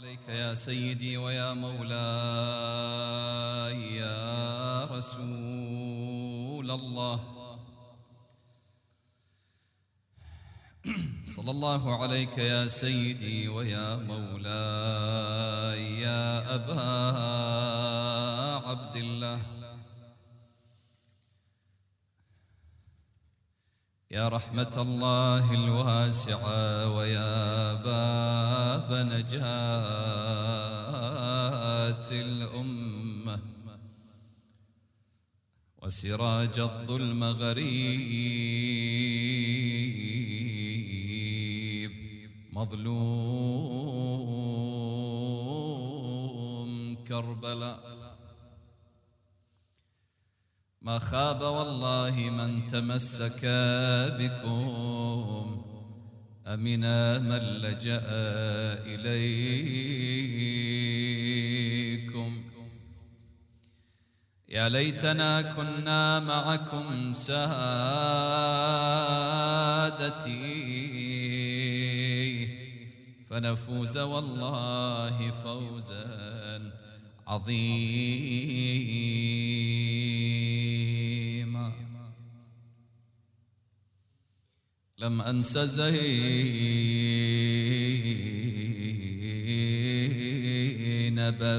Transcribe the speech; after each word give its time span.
عليك 0.00 0.28
يا 0.28 0.54
سيدي 0.54 1.16
ويا 1.16 1.54
مولاي 1.54 1.96
يا 3.96 4.84
رسول 4.84 6.70
الله. 6.70 7.20
صلى 11.36 11.50
الله 11.50 12.02
عليك 12.02 12.38
يا 12.38 12.68
سيدي 12.68 13.48
ويا 13.48 13.96
مولاي 13.96 16.00
يا 16.00 16.54
أبا 16.54 16.80
عبد 18.68 18.96
الله. 18.96 19.59
يا 24.12 24.28
رحمة 24.28 24.74
الله 24.76 25.54
الواسعة 25.54 26.96
ويا 26.96 27.74
باب 27.74 29.06
نجاة 29.06 29.40
الأمة 32.10 33.40
وسراج 35.82 36.58
الظلم 36.58 37.24
غريب 37.24 38.70
مظلوم 46.00 46.96
كربلاء 47.08 47.89
ما 50.82 50.98
خاب 50.98 51.40
والله 51.42 52.30
من 52.30 52.66
تمسك 52.66 53.40
بكم. 54.18 55.62
أمنا 56.46 57.18
من 57.18 57.38
لجأ 57.38 58.02
إليكم. 58.86 59.30
يا 64.48 64.68
ليتنا 64.68 65.42
كنا 65.42 66.20
معكم 66.20 67.14
سادتي. 67.14 67.40
فنفوز 73.30 73.98
والله 73.98 75.30
فوزا 75.44 76.72
عظيما. 77.26 77.90
لم 85.00 85.20
أنس 85.22 85.58
زينب 85.58 86.00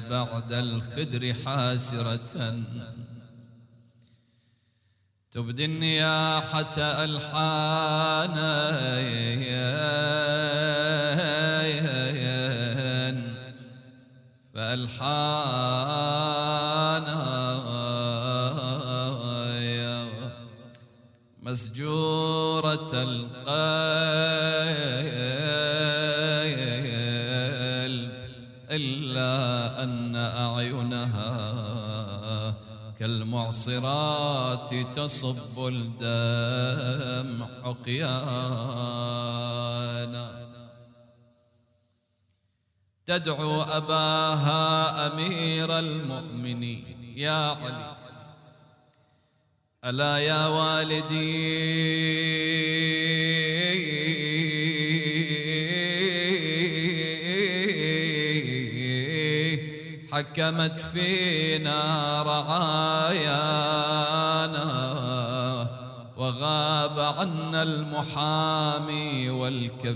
بعد 0.10 0.54
الخدر 0.54 1.34
حاسرة. 1.46 2.64
تبدي 5.32 5.66
النياحة 5.66 6.78
ألحانا 6.78 8.72
فألحانا 14.54 16.21
كالمعصرات 33.42 34.74
تصب 34.96 35.68
الدمع 35.68 37.48
عقيانا 37.64 38.12
تدعو 43.06 43.62
أباها 43.62 45.08
أمير 45.08 45.80
المؤمنين. 45.80 47.14
يا 47.16 47.32
علي. 47.32 47.96
ألا 49.86 50.18
يا 50.18 50.48
والدي. 50.48 51.82
حكمت 60.32 60.80
فينا 60.80 62.24
رعايانا 62.24 63.32
وغاب 66.18 67.00
عنا 67.00 67.64
المحامي 67.64 69.30
والكفيل. 69.30 69.92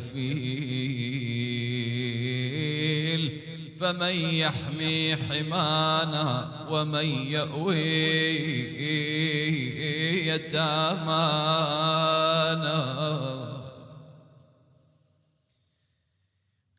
فمن 3.80 4.16
يحمي 4.34 5.16
حمانا 5.16 6.52
ومن 6.70 7.06
يأوي 7.32 7.86
يتامانا 10.28 11.66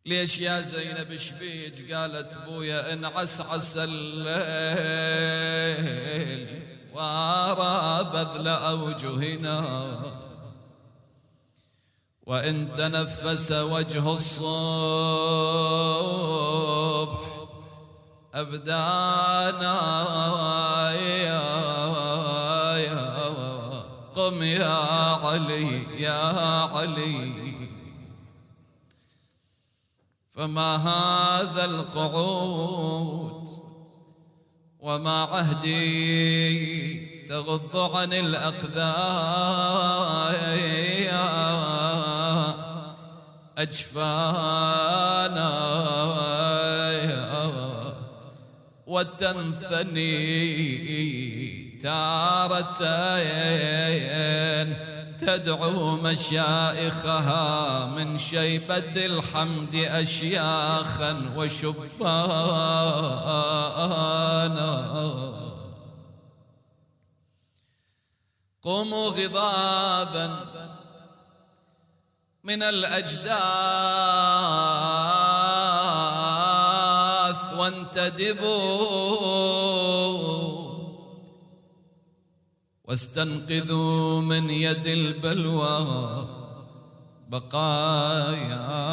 ليش 0.06 0.38
يا 0.38 0.60
زينب 0.60 1.16
شبيج 1.16 1.92
قالت 1.92 2.38
بويا 2.46 2.92
انعسعس 2.92 3.76
الليل 3.76 4.26
وارى 6.94 8.04
بذل 8.04 8.48
أوجهنا. 8.48 9.98
وإن 12.26 12.72
تنفس 12.72 13.52
وجه 13.52 14.12
الصبح 14.12 14.46
أبدانا 18.34 19.76
يا 20.92 21.46
يا 22.76 23.82
قم 24.16 24.42
يا 24.42 24.74
علي 25.24 26.02
يا 26.02 26.20
علي. 26.74 27.45
فما 30.36 30.76
هذا 30.76 31.64
القعود 31.64 33.48
وما 34.80 35.22
عهدي 35.22 36.56
تغض 37.26 37.76
عن 37.96 38.12
الأقدار 38.12 39.56
أجفانا 43.58 44.96
وتنثني 48.86 50.16
تارتين 51.82 53.36
تدعو 55.20 55.96
مشائخها 55.96 57.86
من 57.86 58.18
شيبة 58.18 59.06
الحمد 59.06 59.74
أشياخا 59.74 61.32
وشبانا. 61.36 62.16
قوموا 68.62 69.10
غضابا 69.10 70.46
من 72.44 72.62
الأجداث 72.62 73.36
وانتدبوا 77.58 79.06
واستنقذوا 82.86 84.20
من 84.20 84.50
يد 84.50 84.86
البلوى 84.86 86.28
بقايانا 87.28 88.86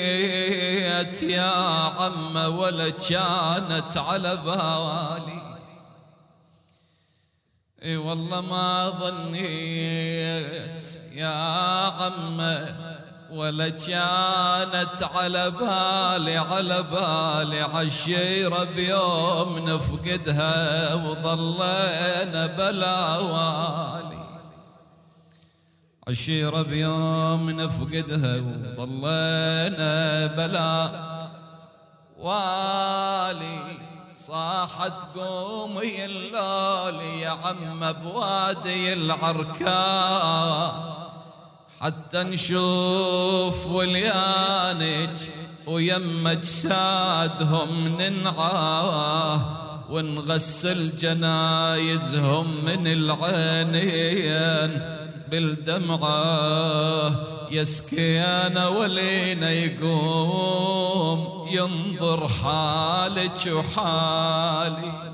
يا 1.24 1.52
عم 2.00 2.36
ولا 2.36 2.90
كانت 2.90 3.98
على 3.98 4.36
بالي. 4.36 5.44
إي 7.84 7.98
والله 7.98 8.42
ما 8.42 8.90
ظنيت 8.90 10.82
يا 11.12 11.28
عم 11.88 12.42
ولا 13.32 13.70
كانت 13.70 15.04
على 15.16 15.52
بالي 15.52 16.38
على 16.38 16.84
بالي 16.84 17.62
عالشيرة 17.62 18.64
بيوم 18.64 19.60
نفقدها 19.60 20.94
وظلينا 20.94 22.46
بلا 22.46 23.18
والي. 23.18 24.24
عشيرة 26.08 26.62
بيوم 26.62 27.50
نفقدها 27.50 28.36
وظلينا 28.78 30.26
بلا 30.26 30.92
والي. 32.20 33.78
صاحت 34.16 34.94
قومي 35.16 36.06
اللولي 36.06 37.22
يا 37.22 37.30
عم 37.30 37.92
بوادي 37.92 38.94
العركاء 38.94 40.93
حتى 41.84 42.24
نشوف 42.24 43.68
وليانك 43.68 45.18
ويمك 45.68 46.44
سادهم 46.44 47.98
ننعاه 48.02 49.46
ونغسل 49.90 50.98
جنايزهم 50.98 52.48
من 52.66 52.88
العينين 52.88 54.82
بالدمعة. 55.32 57.20
يسكينا 57.52 58.68
ولينا 58.68 59.52
يقوم 59.52 61.48
ينظر 61.52 62.28
حالك 62.28 63.48
وحالي. 63.48 65.13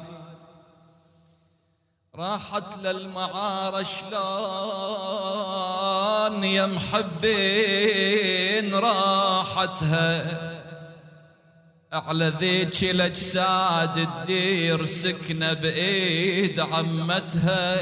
راحت 2.19 2.77
للمعار 2.83 3.83
شلون 3.83 4.13
يا 6.43 6.65
محبين 6.65 7.55
راحتها؟ 8.75 10.39
على 11.93 12.33
ذيك 12.39 12.83
الأجساد 12.83 13.97
الدير 13.97 14.85
سكنة 14.85 15.53
بإيد 15.53 16.59
عمتها. 16.59 17.79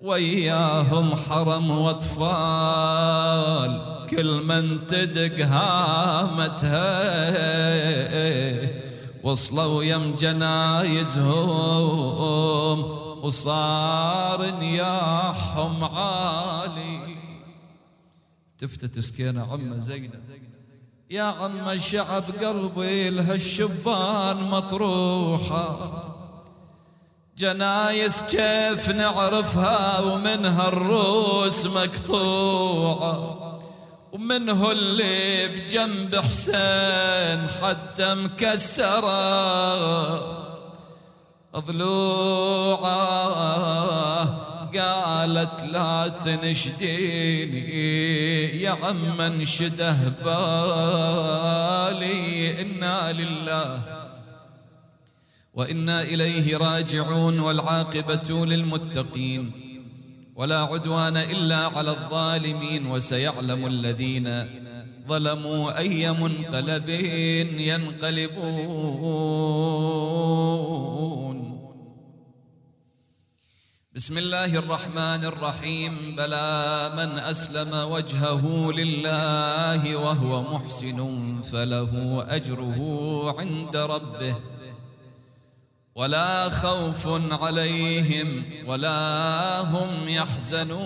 وياهم 0.00 1.16
حرم 1.16 1.70
وأطفال 1.70 3.26
كل 4.10 4.42
من 4.44 4.86
تدق 4.86 5.46
هامتها. 5.46 6.78
وصلوا 9.28 9.84
يم 9.84 10.16
جنايزهم. 10.16 11.28
وصار 13.22 14.50
نياحهم 14.60 15.84
عالي. 15.84 17.16
تفتت 18.58 18.98
سكينة 18.98 19.52
عم 19.52 19.80
زينب 19.80 20.28
يا 21.10 21.22
عم 21.22 21.68
الشعب 21.68 22.22
قلبي 22.42 23.10
لها 23.10 23.34
الشبان 23.34 24.36
مطروحة. 24.50 26.04
جنايس 27.38 28.22
كيف 28.22 28.90
نعرفها 28.90 30.00
ومنها 30.00 30.68
الروس 30.68 31.66
مقطوعة. 31.66 33.47
ومنه 34.12 34.72
اللي 34.72 35.48
بجنب 35.48 36.16
حسين 36.16 37.48
حتى 37.62 38.14
مكسرة؟ 38.14 39.18
ضلوعة 41.56 42.88
قالت 44.78 45.64
لا 45.64 46.08
تنشديني 46.08 47.68
يا 48.62 48.70
عم 48.70 49.20
انشده 49.20 49.96
بالي 50.24 52.10
إنا 52.60 53.12
لله 53.12 53.82
وإنا 55.54 56.02
إليه 56.02 56.56
راجعون 56.56 57.40
والعاقبة 57.40 58.46
للمتقين. 58.46 59.67
ولا 60.38 60.70
عدوان 60.70 61.16
إلا 61.16 61.66
على 61.66 61.90
الظالمين 61.90 62.86
وسيعلم 62.86 63.66
الذين 63.66 64.46
ظلموا 65.08 65.78
أي 65.78 66.12
منقلب 66.12 66.88
ينقلبون. 67.58 68.38
بسم 73.94 74.18
الله 74.18 74.58
الرحمن 74.58 75.24
الرحيم. 75.24 76.14
بلى 76.16 76.90
من 76.94 77.18
أسلم 77.18 77.74
وجهه 77.74 78.72
لله 78.72 79.96
وهو 79.96 80.42
محسن 80.54 80.98
فله 81.52 82.24
أجره 82.28 82.78
عند 83.38 83.76
ربه. 83.76 84.36
ولا 85.98 86.46
خوف 86.48 87.02
عليهم 87.42 88.42
ولا 88.66 88.98
هم 89.66 89.90
يحزنون. 90.08 90.78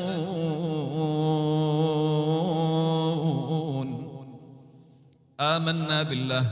آمنا 5.40 6.02
بالله. 6.02 6.50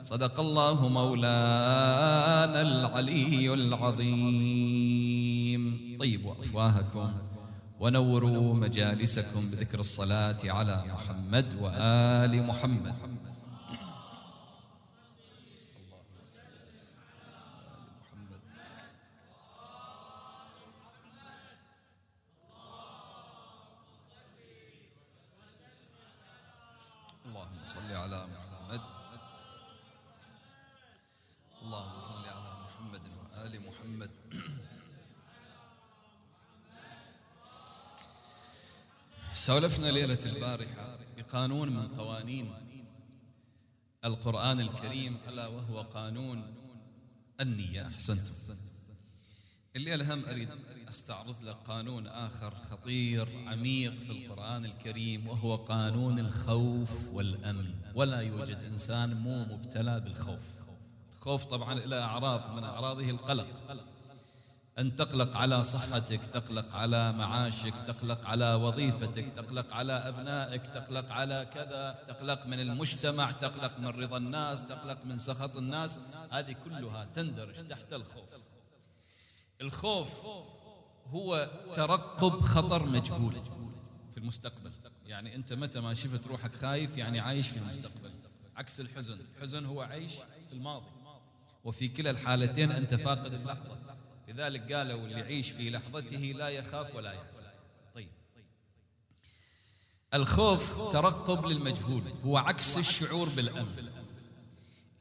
صدق 0.00 0.40
الله 0.40 0.88
مولانا 0.88 2.60
العلي 2.62 3.54
العظيم. 3.54 4.82
طيبوا 6.00 6.34
أفواهكم 6.42 7.10
ونوروا 7.80 8.54
مجالسكم 8.54 9.46
بذكر 9.46 9.80
الصلاة 9.80 10.38
على 10.44 10.84
محمد 10.94 11.46
وآل 11.62 12.46
محمد. 12.46 12.94
صل 27.64 27.92
على 27.92 28.26
محمد. 28.26 28.80
اللهم 31.62 31.98
صل 31.98 32.26
على 32.28 32.52
محمد 32.64 33.02
وآل 33.18 33.60
محمد. 33.68 34.10
سولفنا 39.32 39.86
ليلة 39.86 40.24
البارحة 40.26 40.98
بقانون 41.16 41.68
من 41.68 41.88
قوانين 41.94 42.54
القرآن 44.04 44.60
الكريم 44.60 45.18
ألا 45.28 45.46
وهو 45.46 45.80
قانون 45.80 46.54
النية. 47.40 47.86
أحسنتم. 47.86 48.34
الليلة 49.76 50.14
هم 50.14 50.24
أريد 50.24 50.48
أستعرض 50.88 51.42
لك 51.42 51.56
قانون 51.68 52.06
آخر 52.06 52.54
خطير 52.70 53.28
عميق 53.46 53.94
في 54.00 54.12
القرآن 54.12 54.64
الكريم 54.64 55.28
وهو 55.28 55.56
قانون 55.56 56.18
الخوف 56.18 56.90
والأمن. 57.12 57.74
ولا 57.94 58.20
يوجد 58.20 58.62
إنسان 58.62 59.14
مو 59.14 59.44
مبتلى 59.44 60.00
بالخوف. 60.00 60.40
الخوف 61.18 61.44
طبعا 61.44 61.74
له 61.74 62.00
أعراض 62.00 62.56
من 62.56 62.64
أعراضه 62.64 63.10
القلق. 63.10 63.46
أن 64.78 64.96
تقلق 64.96 65.36
على 65.36 65.64
صحتك 65.64 66.20
تقلق 66.32 66.74
على 66.74 67.12
معاشك 67.12 67.74
تقلق 67.86 68.26
على 68.26 68.54
وظيفتك 68.54 69.32
تقلق 69.36 69.74
على 69.74 69.92
أبنائك 69.92 70.62
تقلق 70.66 71.12
على 71.12 71.46
كذا 71.54 71.98
تقلق 72.08 72.46
من 72.46 72.60
المجتمع 72.60 73.30
تقلق 73.30 73.78
من 73.78 73.86
رضا 73.86 74.16
الناس 74.16 74.62
تقلق 74.62 74.98
من 75.04 75.18
سخط 75.18 75.56
الناس. 75.56 76.00
هذه 76.30 76.56
كلها 76.64 77.04
تندرج 77.04 77.66
تحت 77.66 77.92
الخوف. 77.92 78.24
الخوف 79.60 80.08
هو 81.10 81.50
ترقب 81.74 82.40
خطر 82.40 82.86
مجهول 82.86 83.34
في 84.12 84.18
المستقبل. 84.20 84.70
يعني 85.06 85.34
أنت 85.34 85.52
متى 85.52 85.80
ما 85.80 85.94
شفت 85.94 86.26
روحك 86.26 86.56
خايف 86.56 86.96
يعني 86.96 87.20
عايش 87.20 87.48
في 87.48 87.56
المستقبل. 87.56 88.10
عكس 88.56 88.80
الحزن. 88.80 89.18
الحزن 89.36 89.66
هو 89.66 89.82
عيش 89.82 90.12
في 90.48 90.52
الماضي. 90.52 90.86
وفي 91.64 91.88
كلا 91.88 92.10
الحالتين 92.10 92.70
أنت 92.70 92.94
فاقد 92.94 93.34
اللحظة. 93.34 93.78
لذلك 94.28 94.72
قالوا 94.72 95.04
اللي 95.04 95.20
يعيش 95.20 95.50
في 95.50 95.70
لحظته 95.70 96.34
لا 96.38 96.48
يخاف 96.48 96.96
ولا 96.96 97.12
يحزن. 97.12 97.44
طيب. 97.94 98.08
الخوف 100.14 100.92
ترقب 100.92 101.46
للمجهول. 101.46 102.02
هو 102.24 102.36
عكس 102.36 102.78
الشعور 102.78 103.28
بالأمن. 103.28 103.90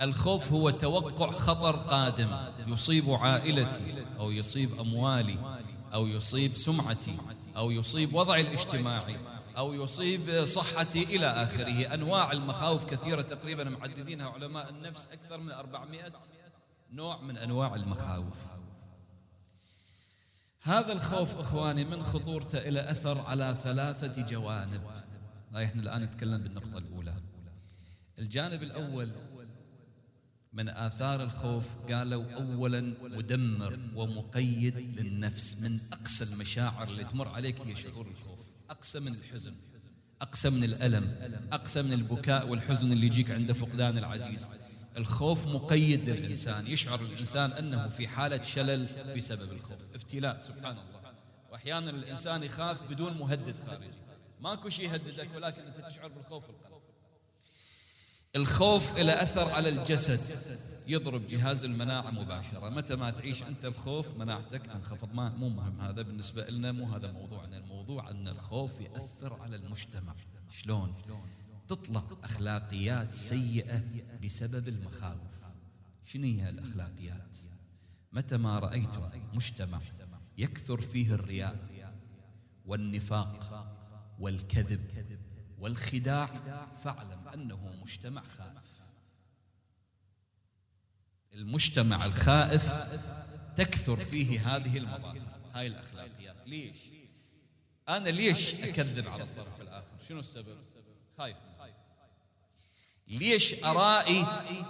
الخوف 0.02 0.52
هو 0.52 0.70
توقع 0.70 1.32
خطر 1.32 1.76
قادم 1.76 2.38
يصيب 2.68 3.10
عائلتي 3.10 4.06
أو 4.20 4.32
يصيب 4.32 4.80
أموالي. 4.80 5.64
أو 5.94 6.08
يصيب 6.08 6.58
سمعتي 6.58 7.18
أو 7.56 7.72
يصيب 7.72 8.14
وضعي 8.14 8.42
الاجتماعي 8.42 9.18
أو 9.58 9.74
يصيب 9.74 10.46
صحتي 10.46 11.04
إلى 11.04 11.26
آخره. 11.26 11.94
أنواع 11.94 12.32
المخاوف 12.32 12.86
كثيرة 12.86 13.22
تقريبا 13.22 13.64
معددينها 13.64 14.30
علماء 14.30 14.70
النفس 14.70 15.08
أكثر 15.08 15.38
من 15.38 15.52
400 15.52 16.14
نوع 16.92 17.22
من 17.22 17.38
أنواع 17.38 17.76
المخاوف. 17.76 18.38
هذا 20.62 20.94
الخوف 20.94 21.36
إخواني 21.36 21.86
من 21.86 22.04
خطورته 22.04 22.58
إلى 22.58 22.92
أثر 22.92 23.20
على 23.20 23.56
ثلاثة 23.64 24.22
جوانب. 24.22 24.82
إحنا 25.56 25.82
الآن 25.82 26.02
نتكلم 26.02 26.44
بالنقطة 26.44 26.78
الأولى. 26.78 27.16
الجانب 28.20 28.64
الأول 28.64 29.12
من 30.54 30.70
آثار 30.70 31.24
الخوف 31.24 31.64
قالوا 31.92 32.26
أولا 32.34 32.94
مدمر 33.02 33.80
ومقيد 33.96 34.78
للنفس 34.78 35.58
من 35.58 35.80
أقسى 35.94 36.24
المشاعر 36.24 36.88
اللي 36.88 37.04
تمر 37.04 37.28
عليك 37.28 37.62
هي 37.62 37.76
شعور 37.76 38.08
الخوف. 38.08 38.40
أقسى 38.70 39.00
من 39.00 39.14
الحزن 39.14 39.56
أقسى 40.22 40.50
من 40.50 40.64
الألم 40.64 41.16
أقسى 41.52 41.82
من 41.82 41.94
البكاء 41.94 42.48
والحزن 42.48 42.92
اللي 42.92 43.06
يجيك 43.06 43.32
عند 43.32 43.52
فقدان 43.52 43.98
العزيز. 43.98 44.48
الخوف 44.98 45.48
مقيد 45.48 46.10
للإنسان 46.10 46.68
يشعر 46.68 47.02
الإنسان 47.02 47.52
أنه 47.52 47.90
في 47.90 48.08
حالة 48.08 48.42
شلل 48.42 48.88
بسبب 49.16 49.52
الخوف. 49.52 49.78
ابتلاء 49.94 50.40
سبحان 50.40 50.78
الله. 50.78 51.14
وأحيانا 51.52 51.90
الإنسان 51.90 52.44
يخاف 52.44 52.92
بدون 52.92 53.18
مهدد 53.18 53.56
خارجي. 53.68 53.88
ماكو 54.42 54.70
شيء 54.70 54.90
يهددك 54.90 55.30
ولكن 55.36 55.62
أنت 55.62 55.86
تشعر 55.88 56.08
بالخوف 56.08 56.44
القلب 56.50 56.73
الخوف 58.36 58.98
له 58.98 59.24
أثر 59.24 59.50
على 59.50 59.70
الجسد. 59.70 60.20
يضرب 60.88 61.28
جهاز 61.28 61.64
المناعة 61.64 62.12
مباشرة. 62.12 62.70
متى 62.70 62.96
ما 62.96 63.10
تعيش 63.10 63.44
أنت 63.44 63.66
بخوف 63.66 64.18
مناعتك 64.18 64.66
تنخفض. 64.66 65.14
ما 65.14 65.30
مو 65.30 65.50
مهم 65.50 65.82
هذا 65.82 66.02
بالنسبة 66.02 66.50
لنا 66.50 66.72
مو 66.72 66.86
هذا 66.86 67.12
موضوعنا 67.12 67.58
الموضوع 67.58 68.10
أن 68.10 68.28
الخوف 68.28 68.82
يأثر 68.82 69.34
على 69.42 69.56
المجتمع. 69.56 70.16
شلون؟ 70.50 70.96
تطلع 71.68 72.04
أخلاقيات 72.24 73.14
سيئة 73.16 73.84
بسبب 74.24 74.68
المخاوف. 74.68 75.34
شنو 76.06 76.24
هي 76.24 76.50
الأخلاقيات؟ 76.50 77.38
متى 78.14 78.38
ما 78.38 78.60
رأيتم 78.60 79.10
مجتمع 79.34 79.80
يكثر 80.38 80.82
فيه 80.82 81.14
الرياء 81.14 81.58
والنفاق 82.66 83.66
والكذب 84.20 84.82
والخداع 85.64 86.30
فاعلم 86.84 87.28
أنه 87.34 87.76
مجتمع 87.84 88.24
خائف. 88.38 88.74
المجتمع 91.34 92.06
الخائف 92.06 92.74
تكثر 93.58 93.98
فيه 94.06 94.56
هذه 94.56 94.78
المظاهر 94.78 95.22
هاي 95.54 95.68
الأخلاقيات. 95.68 96.36
ليش؟ 96.46 96.78
أنا 97.90 98.10
ليش 98.10 98.54
أكذب 98.54 99.08
على 99.08 99.24
الطرف 99.24 99.62
الآخر؟ 99.62 99.88
شنو 100.10 100.20
السبب؟ 100.20 100.58
خايف 101.18 101.38
ليش 103.08 103.64
أرائي 103.64 104.22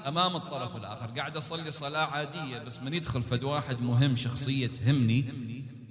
أمام 0.08 0.36
الطرف 0.36 0.76
الآخر؟ 0.76 1.08
قاعد 1.20 1.38
أصلي 1.38 1.72
صلاة 1.72 2.06
عادية 2.06 2.58
بس 2.58 2.80
من 2.80 2.94
يدخل 2.94 3.24
فد 3.24 3.44
واحد 3.44 3.82
مهم 3.82 4.16
شخصية 4.16 4.68
تهمني 4.68 5.22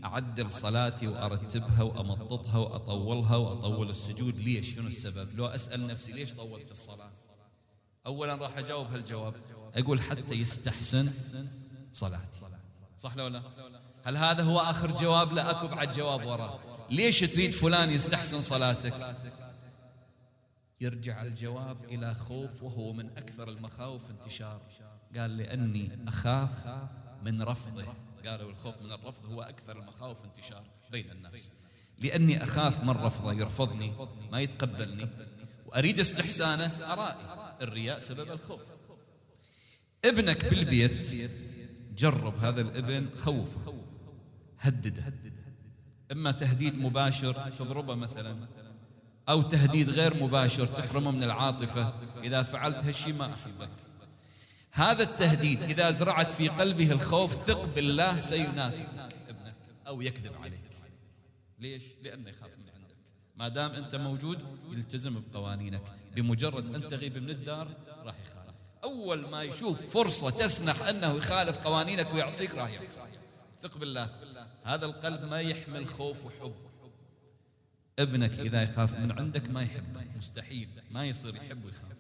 أعدل 0.04 0.50
صلاتي 0.50 1.06
وأرتبها 1.06 1.82
وأمططها 1.82 2.58
وأطولها 2.58 3.36
وأطول 3.36 3.90
السجود. 3.90 4.36
ليش 4.36 4.74
شنو 4.74 4.86
السبب؟ 4.88 5.34
لو 5.34 5.46
أسأل 5.46 5.86
نفسي 5.86 6.12
ليش 6.12 6.32
طولت 6.32 6.70
الصلاة؟ 6.70 7.12
أولا 8.06 8.34
راح 8.34 8.58
أجاوب 8.58 8.86
هالجواب. 8.86 9.34
أقول 9.74 10.00
حتى 10.00 10.34
يستحسن 10.34 11.12
صلاتي. 11.92 12.40
صح 12.98 13.16
لو 13.16 13.26
لا؟ 13.26 13.42
هل 14.04 14.16
هذا 14.16 14.42
هو 14.42 14.58
آخر 14.58 14.90
جواب؟ 14.90 15.32
لا 15.32 15.50
أكو 15.50 15.68
بعد 15.68 15.90
جواب 15.90 16.26
وراه 16.26 16.58
ليش 16.90 17.20
تريد 17.20 17.50
فلان 17.52 17.90
يستحسن 17.90 18.40
صلاتك؟ 18.40 19.16
يرجع 20.80 21.22
الجواب 21.22 21.84
إلى 21.84 22.14
خوف 22.14 22.62
وهو 22.62 22.92
من 22.92 23.10
أكثر 23.16 23.48
المخاوف 23.48 24.02
انتشار. 24.10 24.60
قال 25.16 25.36
لأني 25.36 25.98
أخاف 26.08 26.50
من 27.22 27.42
رفضه. 27.42 27.84
قالوا 28.26 28.50
الخوف 28.50 28.82
من 28.82 28.92
الرفض 28.92 29.26
هو 29.26 29.42
أكثر 29.42 29.78
المخاوف 29.78 30.24
انتشار 30.24 30.64
بين 30.90 31.10
الناس. 31.10 31.52
لأني 31.98 32.44
أخاف 32.44 32.84
من 32.84 32.90
رفضه 32.90 33.32
يرفضني 33.32 33.94
ما 34.32 34.40
يتقبلني 34.40 35.08
وأريد 35.66 36.00
استحسانه 36.00 36.92
أرائي 36.92 37.16
الرياء 37.62 37.98
سبب 37.98 38.30
الخوف. 38.32 38.60
ابنك 40.04 40.44
بالبيت 40.44 41.30
جرب 41.96 42.38
هذا 42.38 42.60
الابن 42.60 43.08
خوفه 43.18 43.74
هدده. 44.58 45.14
إما 46.12 46.30
تهديد 46.30 46.78
مباشر 46.78 47.50
تضربه 47.58 47.94
مثلا 47.94 48.36
أو 49.28 49.42
تهديد 49.42 49.90
غير 49.90 50.24
مباشر 50.24 50.66
تحرمه 50.66 51.10
من 51.10 51.22
العاطفة 51.22 51.94
إذا 52.22 52.42
فعلت 52.42 52.84
هالشيء 52.84 53.14
ما 53.14 53.34
أحبك. 53.34 53.70
هذا 54.72 55.02
التهديد 55.02 55.62
إذا 55.62 55.90
زرعت 55.90 56.30
في 56.30 56.48
قلبه 56.48 56.92
الخوف 56.92 57.46
ثق 57.46 57.74
بالله 57.74 58.20
سينافي 58.20 58.86
ابنك 59.28 59.54
أو 59.86 60.02
يكذب 60.02 60.32
عليك. 60.42 60.60
ليش؟ 61.58 61.82
لأنه 62.02 62.30
يخاف 62.30 62.50
من 62.58 62.68
عندك. 62.74 62.96
ما 63.36 63.48
دام 63.48 63.70
أنت 63.70 63.94
موجود 63.94 64.44
يلتزم 64.70 65.20
بقوانينك. 65.20 65.82
بمجرد 66.14 66.74
أن 66.74 66.88
تغيب 66.88 67.18
من 67.18 67.30
الدار 67.30 67.76
راح 68.04 68.14
يخالف. 68.26 68.54
أول 68.84 69.28
ما 69.28 69.42
يشوف 69.42 69.90
فرصة 69.90 70.30
تسنح 70.30 70.82
أنه 70.82 71.12
يخالف 71.12 71.58
قوانينك 71.58 72.14
ويعصيك 72.14 72.54
راح 72.54 72.70
يعصيك 72.70 73.02
ثق 73.62 73.78
بالله. 73.78 74.10
هذا 74.64 74.86
القلب 74.86 75.24
ما 75.24 75.40
يحمل 75.40 75.86
خوف 75.86 76.24
وحب. 76.24 76.54
ابنك 77.98 78.38
إذا 78.38 78.62
يخاف 78.62 78.98
من 78.98 79.12
عندك 79.12 79.50
ما 79.50 79.62
يحبك 79.62 80.06
مستحيل. 80.16 80.68
ما 80.90 81.06
يصير 81.06 81.36
يحب 81.36 81.64
ويخاف. 81.64 81.91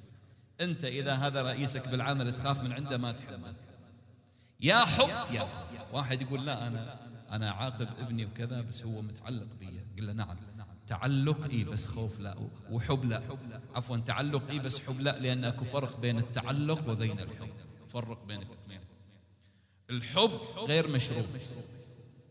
أنت 0.62 0.84
إذا 0.84 1.14
هذا 1.14 1.42
رئيسك 1.42 1.88
بالعمل 1.88 2.32
تخاف 2.32 2.62
من 2.62 2.72
عنده 2.72 2.98
ما 2.98 3.12
تحبه. 3.12 3.54
يا 4.60 4.84
حب 4.84 5.34
يا 5.34 5.48
واحد 5.92 6.22
يقول 6.22 6.46
لا 6.46 6.66
أنا 6.66 6.96
أنا 7.32 7.50
عاقب 7.50 7.88
ابني 7.98 8.26
وكذا 8.26 8.60
بس 8.60 8.82
هو 8.82 9.02
متعلق 9.02 9.46
بي. 9.60 9.66
قل 9.98 10.06
له 10.06 10.12
نعم. 10.12 10.36
تعلق 10.86 11.50
إي 11.50 11.64
بس 11.64 11.86
خوف 11.86 12.20
لا. 12.20 12.36
وحب 12.70 13.04
لا. 13.04 13.22
عفوا 13.74 13.96
تعلق 13.96 14.50
إي 14.50 14.58
بس 14.58 14.80
حب 14.80 15.00
لا 15.00 15.18
لأن 15.18 15.44
أكو 15.44 15.64
فرق 15.64 16.00
بين 16.00 16.18
التعلق 16.18 16.88
وبين 16.88 17.20
الحب. 17.20 17.48
فرق 17.88 18.26
بين 18.26 18.42
الاثنين. 18.42 18.80
الحب 19.90 20.40
غير 20.56 20.88
مشروط 20.88 21.24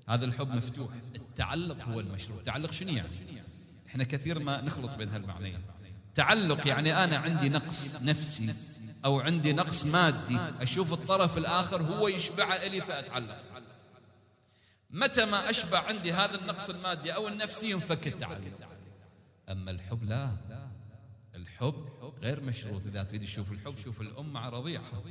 هذا 0.10 0.26
الحب 0.26 0.56
مفتوح. 0.56 0.90
التعلق 1.16 1.84
هو 1.84 2.00
المشروط 2.00 2.38
التعلق 2.38 2.72
شنو 2.72 2.90
يعني؟ 2.90 3.10
إحنا 3.88 4.04
كثير 4.04 4.40
ما 4.40 4.62
نخلط 4.62 4.96
بين 4.96 5.10
هالمعنيين. 5.10 5.62
تعلق 6.16 6.68
يعني 6.68 7.04
أنا 7.04 7.18
عندي 7.18 7.50
نقص 7.50 7.96
نفسي 8.02 8.56
أو 9.06 9.20
عندي 9.20 9.54
نقص 9.54 9.86
مادي 9.86 10.38
أشوف 10.38 10.94
الطرف 10.94 11.38
الآخر 11.38 11.82
هو 11.82 12.08
يشبعه 12.08 12.56
إلي 12.56 12.82
فأتعلق. 12.82 13.44
متى 14.90 15.26
ما 15.26 15.50
أشبع 15.50 15.80
عندي 15.80 16.14
هذا 16.14 16.36
النقص 16.36 16.70
المادي 16.70 17.16
أو 17.16 17.28
النفسي 17.28 17.72
ينفك 17.72 18.08
التعلق 18.08 18.70
أما 19.50 19.72
الحب 19.72 20.04
لا. 20.04 20.38
الحب 21.36 21.90
غير 22.22 22.42
مشروط. 22.42 22.86
إذا 22.86 23.04
تريد 23.04 23.22
تشوف 23.22 23.52
الحب 23.52 23.78
شوف 23.78 24.02
الام 24.02 24.34
مع 24.34 24.50
رضيعها. 24.50 25.04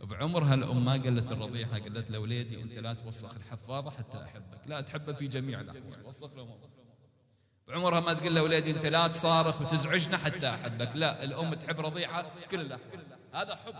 بعمرها 0.00 0.54
الام 0.54 0.84
ما 0.84 0.92
قالت 0.92 1.32
الرضيعة 1.32 1.78
قالت 1.78 2.10
له 2.10 2.18
وليدي 2.18 2.62
انت 2.62 2.72
لا 2.72 2.94
توسخ 2.94 3.34
الحفاضه 3.34 3.90
حتى 3.90 4.24
أحبك. 4.24 4.60
لا 4.66 4.80
تحبه 4.80 5.12
في 5.12 5.26
جميع 5.26 5.60
الأحوال. 5.60 6.04
وسخ 6.04 6.30
له 6.36 6.58
بعمرها 7.68 8.00
ما 8.00 8.12
تقول 8.12 8.34
له 8.34 8.42
وليدي 8.42 8.70
انت 8.70 8.86
لا 8.86 9.06
تصارخ 9.06 9.60
وتزعجنا 9.60 10.16
حتى 10.16 10.48
أحبك. 10.48 10.90
لا 10.94 11.24
الأم 11.24 11.54
تحب 11.54 11.80
رضيعها 11.80 12.32
كل 12.50 12.60
الاحوال 12.60 13.00
هذا 13.34 13.54
حب. 13.54 13.74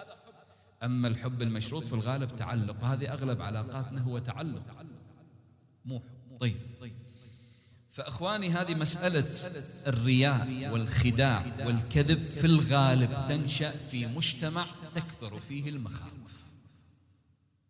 أما 0.83 1.09
الحب 1.09 1.42
المشروط 1.42 1.87
في 1.87 1.92
الغالب 1.92 2.37
تعلق. 2.37 2.85
هذه 2.85 3.12
أغلب 3.12 3.42
علاقاتنا 3.42 4.00
هو 4.00 4.18
تعلق. 4.18 4.62
مو 5.85 6.02
طيب. 6.40 6.57
فأخواني 7.90 8.50
هذه 8.50 8.75
مسألة 8.75 9.26
الرياء 9.87 10.71
والخداع 10.73 11.66
والكذب 11.66 12.25
في 12.25 12.45
الغالب 12.45 13.25
تنشأ 13.28 13.71
في 13.71 14.07
مجتمع 14.07 14.66
تكثر 14.95 15.40
فيه 15.40 15.68
المخاوف. 15.68 16.12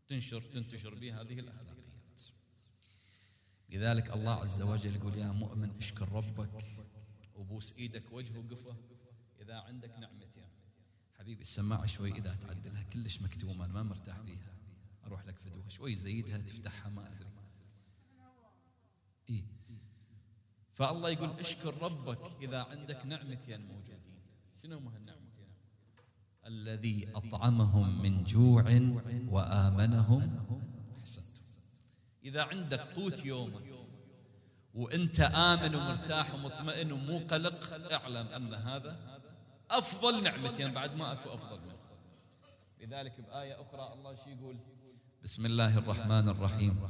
تنشر 0.09 0.43
تنتشر 0.55 0.95
به 0.95 1.21
هذه 1.21 1.41
الاخلاقيات 1.41 1.68
لذلك 3.71 4.11
الله 4.11 4.33
عز 4.33 4.63
وجل 4.63 4.97
يقول 4.97 5.19
يا 5.19 5.33
مؤمن 5.33 5.71
اشكر 5.79 6.13
ربك 6.13 6.65
وبوس 7.37 7.75
إيدك 7.79 8.13
وجهه 8.13 8.39
وقفة 8.39 8.77
إذا 9.41 9.55
عندك 9.55 9.99
نعمتين 9.99 10.49
حبيبي 11.19 11.43
السماعة 11.43 11.87
شوي 11.87 12.13
إذا 12.13 12.35
تعدلها 12.35 12.83
كلش 12.83 13.23
مكتومة 13.23 13.67
ما 13.67 13.83
مرتاح 13.83 14.21
بيها 14.21 14.53
أروح 15.07 15.27
لك 15.27 15.39
فدوه 15.39 15.69
شوي 15.69 15.95
زيدها 15.95 16.39
تفتحها 16.39 16.91
ما 16.91 17.13
أدري. 17.13 17.29
إيه؟ 19.31 19.45
فالله 20.75 21.11
يقول 21.11 21.31
اشكر 21.31 21.83
ربك 21.83 22.43
إذا 22.43 22.63
عندك 22.63 23.07
نعمتين 23.07 23.67
موجودين. 23.67 24.19
شنو 24.63 24.77
هم 24.77 24.89
هالنعمتين؟ 24.89 25.49
الذي 26.47 27.09
أطعمهم 27.15 28.03
من 28.03 28.25
جوع 28.25 28.63
أحسنتم 28.69 30.68
إذا 32.25 32.43
عندك 32.43 32.81
قوت 32.81 33.25
يومك 33.25 33.63
وإنت 34.75 35.21
آمن 35.21 35.75
ومرتاح 35.75 36.35
ومطمئن 36.35 36.93
ومو 36.93 37.19
قلق 37.19 37.93
اعلم 37.93 38.27
أن 38.27 38.55
هذا 38.55 39.21
أفضل 39.71 40.23
نعمتين 40.23 40.75
بعد 40.75 40.95
ما 40.95 41.13
أكو 41.13 41.35
أفضل 41.35 41.61
منه. 41.61 41.79
لذلك 42.81 43.21
بآية 43.21 43.63
أخرى 43.63 43.93
الله 43.93 44.15
شو 44.15 44.31
يقول؟ 44.31 44.57
بسم 45.25 45.47
الله 45.47 45.79
الرحمن 45.79 46.29
الرحيم. 46.29 46.81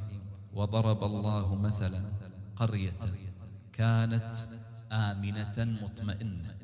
وضرب 0.53 1.05
الله 1.05 1.55
مثلا 1.55 2.13
قرية 2.57 2.99
كانت 3.73 4.37
آمنة 4.93 5.79
مطمئنة. 5.83 6.59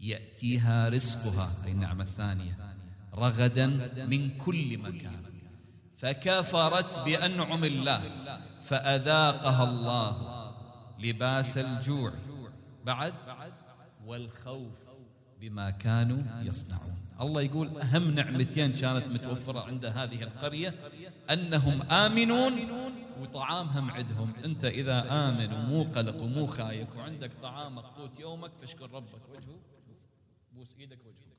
يأتيها 0.00 0.88
رزقها 0.88 1.64
أي 1.64 1.72
النعمة 1.72 2.04
الثانية 2.04 2.76
رغدا 3.14 3.66
من 4.06 4.38
كل 4.38 4.78
مكان. 4.78 5.35
فكفرت 5.96 6.98
بأنعم 6.98 7.64
الله 7.64 8.02
فأذاقها 8.62 9.64
الله 9.64 10.10
لباس 10.98 11.58
الجوع 11.58 12.12
بعد 12.84 13.14
والخوف 14.06 14.72
بما 15.40 15.70
كانوا 15.70 16.42
يصنعون. 16.42 16.94
الله 17.20 17.42
يقول 17.42 17.80
أهم 17.80 18.10
نعمتين 18.10 18.72
كانت 18.72 19.06
متوفرة 19.06 19.60
عند 19.60 19.84
هذه 19.84 20.22
القرية 20.22 20.74
أنهم 21.30 21.82
آمنون 21.82 22.52
وطعامهم 23.20 23.90
عندهم. 23.90 24.32
أنت 24.44 24.64
إذا 24.64 25.28
آمن 25.28 25.52
ومو 25.52 25.82
قلق 25.82 26.22
ومو 26.22 26.46
خايف 26.46 26.96
وعندك 26.96 27.30
طعامك 27.42 27.84
قوت 27.84 28.20
يومك 28.20 28.50
فاشكر 28.60 28.90
ربك. 28.90 29.28
وجهه 29.30 29.58
بوس 30.52 30.76
إيدك 30.78 30.98
وجهه. 31.06 31.35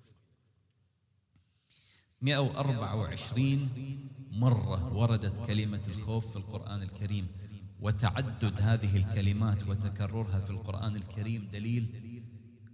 124 2.22 3.70
مرة 4.32 4.94
وردت 4.94 5.48
كلمة 5.48 5.82
الخوف 5.88 6.32
في 6.32 6.36
القرآن 6.36 6.84
الكريم 6.84 7.28
وتعدد 7.80 8.62
هذه 8.62 8.98
الكلمات 8.98 9.68
وتكررها 9.68 10.40
في 10.40 10.50
القرآن 10.50 10.96
الكريم 10.96 11.50
دليل 11.54 12.24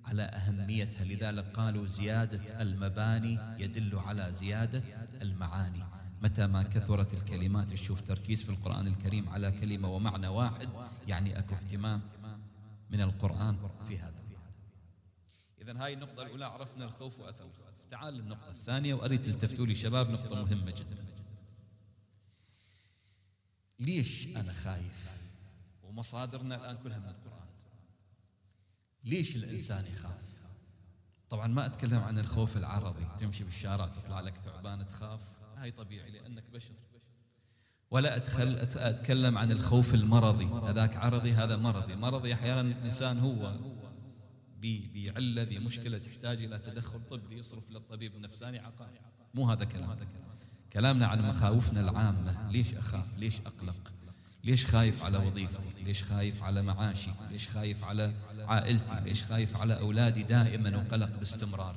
على 0.05 0.23
أهميتها. 0.23 1.03
لذلك 1.03 1.45
قالوا 1.45 1.85
زيادة 1.85 2.61
المباني 2.61 3.39
يدل 3.63 3.99
على 3.99 4.31
زيادة 4.31 4.83
المعاني. 5.21 5.83
متى 6.21 6.47
ما 6.47 6.63
كثرت 6.63 7.13
الكلمات 7.13 7.71
تشوف 7.71 8.01
تركيز 8.01 8.43
في 8.43 8.49
القرآن 8.49 8.87
الكريم 8.87 9.29
على 9.29 9.51
كلمة 9.51 9.89
ومعنى 9.89 10.27
واحد 10.27 10.69
يعني 11.07 11.39
أكو 11.39 11.55
اهتمام 11.55 12.01
من 12.89 13.01
القرآن 13.01 13.57
في 13.87 13.97
هذا. 13.97 14.23
إذا 15.61 15.83
هاي 15.83 15.93
النقطة 15.93 16.23
الأولى 16.23 16.45
عرفنا 16.45 16.85
الخوف 16.85 17.19
وأثر 17.19 17.45
الخوف 17.45 17.62
تعال 17.93 18.13
للنقطة 18.13 18.51
الثانية 18.51 18.93
وأريد 18.93 19.21
تلتفتوا 19.21 19.65
لي 19.65 19.75
شباب 19.75 20.09
نقطة 20.09 20.35
مهمة 20.35 20.71
جدا. 20.71 21.05
ليش 23.79 24.27
أنا 24.27 24.53
خايف؟ 24.53 25.09
ومصادرنا 25.83 26.55
الآن 26.55 26.77
كلها 26.83 26.99
من 26.99 27.09
القرآن. 27.09 27.47
ليش 29.03 29.35
الإنسان 29.35 29.85
يخاف؟ 29.85 30.21
طبعا 31.29 31.47
ما 31.47 31.65
أتكلم 31.65 31.99
عن 31.99 32.19
الخوف 32.19 32.57
العربي 32.57 33.07
تمشي 33.19 33.43
بالشارع 33.43 33.87
تطلع 33.87 34.19
لك 34.19 34.33
ثعبان 34.45 34.87
تخاف. 34.87 35.21
هاي 35.57 35.71
طبيعي 35.71 36.11
لأنك 36.11 36.43
بشر. 36.53 36.73
ولا 37.91 38.15
أدخل 38.15 38.55
أتكلم 38.75 39.37
عن 39.37 39.51
الخوف 39.51 39.93
المرضي. 39.93 40.45
هذاك 40.45 40.97
عرضي 40.97 41.33
هذا 41.33 41.55
مرضي. 41.55 41.95
مرضي 41.95 42.33
أحيانا 42.33 42.61
الإنسان 42.61 43.19
هو. 43.19 43.55
بعلة 44.63 45.43
بمشكلة 45.43 45.97
تحتاج 45.97 46.43
إلى 46.43 46.59
تدخل 46.59 47.01
طبي 47.09 47.37
يصرف 47.37 47.69
للطبيب 47.69 48.15
النفساني 48.15 48.59
عقاري 48.59 48.99
مو 49.33 49.49
هذا 49.49 49.65
كلام. 49.65 49.97
كلامنا 50.73 51.07
عن 51.07 51.21
مخاوفنا 51.21 51.79
العامة. 51.79 52.51
ليش 52.51 52.73
أخاف؟ 52.73 53.17
ليش 53.17 53.39
أقلق؟ 53.39 53.93
ليش 54.43 54.65
خايف 54.65 55.03
على 55.03 55.17
وظيفتي؟ 55.17 55.69
ليش 55.83 56.03
خايف 56.03 56.43
على 56.43 56.61
معاشي؟ 56.61 57.11
ليش 57.31 57.47
خايف 57.47 57.83
على 57.83 58.13
عائلتي؟ 58.39 58.99
ليش 58.99 59.23
خايف 59.23 59.57
على 59.57 59.79
أولادي 59.79 60.23
دائما 60.23 60.77
وقلق 60.77 61.17
باستمرار؟ 61.19 61.75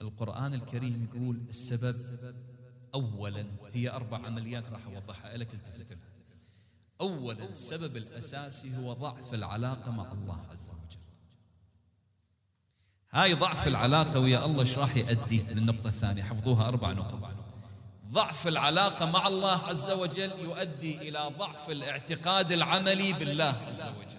القرآن 0.00 0.54
الكريم 0.54 1.08
يقول 1.14 1.40
السبب 1.48 1.96
أولا 2.94 3.44
هي 3.74 3.90
أربع 3.90 4.26
عمليات 4.26 4.64
راح 4.72 4.86
أوضحها 4.86 5.36
لك 5.36 5.54
التفت 5.54 5.92
لها 5.92 6.08
أولا 7.00 7.50
السبب 7.50 7.96
الأساسي 7.96 8.76
هو 8.76 8.92
ضعف 8.92 9.34
العلاقة 9.34 9.90
مع 9.90 10.12
الله 10.12 10.46
عز 10.50 10.68
وجل. 10.68 10.77
هاي 13.12 13.34
ضعف 13.34 13.68
العلاقة 13.68 14.20
ويا 14.20 14.44
الله 14.44 14.60
إيش 14.60 14.78
راح 14.78 14.96
يؤدي 14.96 15.42
للنقطة 15.42 15.88
الثانية. 15.88 16.22
حفظوها 16.22 16.68
أربع 16.68 16.92
نقاط. 16.92 17.34
ضعف 18.12 18.48
العلاقة 18.48 19.10
مع 19.10 19.28
الله 19.28 19.58
عز 19.66 19.90
وجل 19.90 20.30
يؤدي 20.40 21.08
إلى 21.08 21.30
ضعف 21.38 21.70
الاعتقاد 21.70 22.52
العملي 22.52 23.12
بالله 23.12 23.62
عز 23.68 23.82
وجل. 23.82 24.18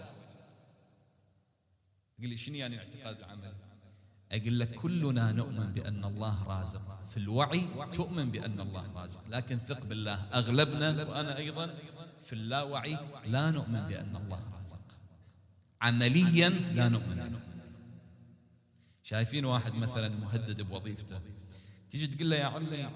قل 2.22 2.30
لي 2.30 2.38
شنو 2.38 2.56
يعني 2.56 2.76
الاعتقاد 2.76 3.18
العملي 3.18 3.54
أقول 4.32 4.60
لك 4.60 4.72
كلنا 4.74 5.32
نؤمن 5.32 5.74
بأن 5.74 6.06
الله 6.06 6.44
رازق. 6.48 7.00
في 7.12 7.18
الوعي 7.18 7.68
تؤمن 7.94 8.32
بأن 8.32 8.60
الله 8.60 8.94
رازق. 8.96 9.22
لكن 9.30 9.60
ثق 9.60 9.86
بالله. 9.86 10.26
أغلبنا 10.34 11.04
وأنا 11.04 11.38
أيضا 11.38 11.74
في 12.24 12.34
اللاوعي 12.34 12.98
لا 13.26 13.52
نؤمن 13.52 13.82
بأن 13.88 14.16
الله 14.16 14.42
رازق. 14.60 14.80
عمليا 15.82 16.50
لا 16.50 16.90
نؤمن 16.90 17.16
به 17.16 17.49
شايفين 19.10 19.46
واحد 19.46 19.76
مثلا 19.76 20.10
مهدد 20.10 20.62
بوظيفته. 20.62 21.20
تيجي 21.92 22.08
تقول 22.08 22.30
له 22.30 22.36
يا 22.36 22.46
عمي 22.46 22.90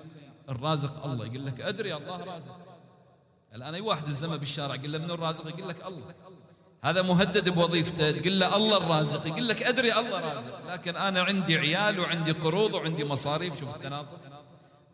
الرازق 0.50 1.06
الله. 1.06 1.26
يقول 1.26 1.46
لك 1.46 1.62
أدري 1.62 1.96
الله 1.96 2.24
رازق. 2.24 2.58
الآن 3.56 3.74
أي 3.74 3.82
واحد 3.82 4.08
الزمه 4.08 4.36
بالشارع 4.36 4.76
يقول 4.76 4.92
له 4.92 5.00
من 5.00 5.12
الرازق؟ 5.12 5.48
يقول 5.48 5.70
لك 5.70 5.86
الله. 5.86 6.16
هذا 6.84 7.02
مهدد 7.02 7.50
بوظيفته. 7.50 8.12
تقول 8.12 8.40
له 8.40 8.56
الله 8.56 8.78
الرازق. 8.78 9.28
يقول 9.28 9.48
لك 9.48 9.64
أدري 9.64 9.94
الله 9.94 10.20
رازق. 10.20 10.74
لكن 10.74 10.96
أنا 10.96 11.22
عندي 11.22 11.58
عيال 11.58 12.00
وعندي 12.00 12.32
قروض 12.32 12.74
وعندي 12.74 13.06
مصاريف. 13.06 13.60
شوف 13.60 13.76
التناقض. 13.76 14.18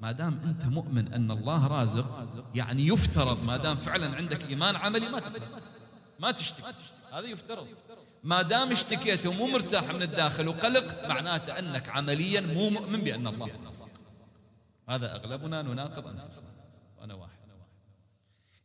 ما 0.02 0.12
دام 0.12 0.40
أنت 0.44 0.66
مؤمن 0.66 1.14
أن 1.14 1.32
الله 1.32 1.68
رازق 1.68 2.28
يعني 2.56 2.88
يفترض 2.88 3.44
ما 3.44 3.58
دام 3.58 3.78
فعلا 3.78 4.16
عندك 4.16 4.50
إيمان 4.50 4.76
عملي 4.76 5.10
ما 5.10 5.20
تقدر 5.20 5.42
ما 6.20 6.32
تشتكي. 6.32 6.64
هذا 7.12 7.28
يفترض. 7.28 7.68
ما 8.24 8.42
دام 8.42 8.72
اشتكيت 8.72 9.26
ومو 9.26 9.48
مرتاح 9.48 9.84
من 9.84 10.02
الداخل 10.02 10.48
وقلق 10.48 11.08
معناته 11.08 11.60
أنك 11.60 11.90
عمليا 11.90 12.42
مو 12.42 12.70
مؤمن 12.70 13.02
بأن 13.02 13.28
الله 13.28 13.50
رازق 13.66 13.90
هذا 14.90 15.16
أغلبنا 15.16 15.62
نناقض 15.62 16.08
أنفسنا 16.08 16.48
وأنا 17.00 17.14
واحد. 17.14 17.40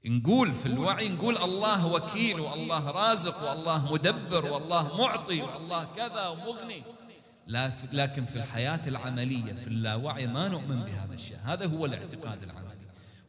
نقول 0.06 0.52
في 0.52 0.66
الوعي 0.66 1.08
نقول 1.08 1.38
الله 1.38 1.86
وكيل 1.86 2.40
والله 2.40 2.90
رازق 2.90 3.50
والله 3.50 3.92
مدبر 3.92 4.46
والله 4.46 4.96
معطي 4.98 5.42
والله 5.42 5.84
كذا 5.96 6.28
ومغني. 6.28 6.82
لكن 7.92 8.24
في 8.24 8.36
الحياة 8.36 8.80
العملية 8.86 9.52
في 9.52 9.66
اللاوعي 9.66 10.26
ما 10.26 10.48
نؤمن 10.48 10.82
بهذا 10.82 11.14
الشيء. 11.14 11.36
هذا 11.42 11.66
هو 11.66 11.86
الاعتقاد 11.86 12.42
العملي. 12.42 12.73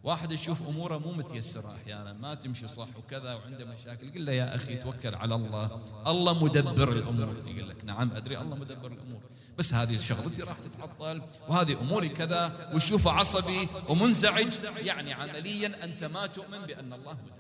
واحد 0.06 0.32
يشوف 0.32 0.68
أموره 0.68 0.98
مو 0.98 1.12
متيسرة 1.12 1.76
أحيانا 1.76 2.14
ما 2.14 2.34
تمشي 2.34 2.68
صح 2.68 2.88
وكذا 2.98 3.34
وعنده 3.34 3.66
مشاكل 3.66 4.14
قل 4.14 4.26
له 4.26 4.32
يا 4.32 4.56
أخي 4.56 4.76
توكل 4.76 5.16
على 5.16 5.36
الله. 5.36 5.82
الله 6.08 6.44
مدبر 6.44 6.92
الأمور. 6.92 7.36
يقول 7.46 7.70
لك 7.70 7.86
نعم 7.86 8.12
أدري 8.12 8.38
الله 8.38 8.56
مدبر 8.56 8.92
الأمور. 8.92 9.22
بس 9.58 9.74
هذه 9.74 9.98
شغلتي 9.98 10.44
راح 10.44 10.60
تتعطل 10.60 11.22
وهذه 11.48 11.82
أموري 11.82 12.10
كذا 12.10 12.72
وشوفه 12.76 13.12
عصبي 13.12 13.68
ومنزعج. 13.90 14.54
يعني 14.86 15.14
عمليا 15.14 15.84
أنت 15.84 16.04
ما 16.04 16.26
تؤمن 16.26 16.60
بأن 16.60 16.94
الله 16.94 17.14
مدبر. 17.14 17.36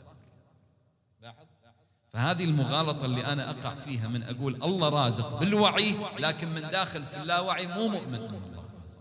فهذه 2.13 2.43
المغالطة 2.43 3.05
اللي 3.05 3.25
أنا 3.25 3.49
أقع 3.49 3.75
فيها 3.75 4.07
من 4.07 4.23
أقول 4.23 4.63
الله 4.63 4.89
رازق 4.89 5.39
بالوعي 5.39 5.95
لكن 6.19 6.47
من 6.47 6.61
داخل 6.61 7.05
في 7.05 7.21
اللاوعي 7.21 7.67
مو 7.67 7.87
مؤمن. 7.87 8.15
أن 8.15 8.43
الله 8.43 8.65
رازق. 8.83 8.99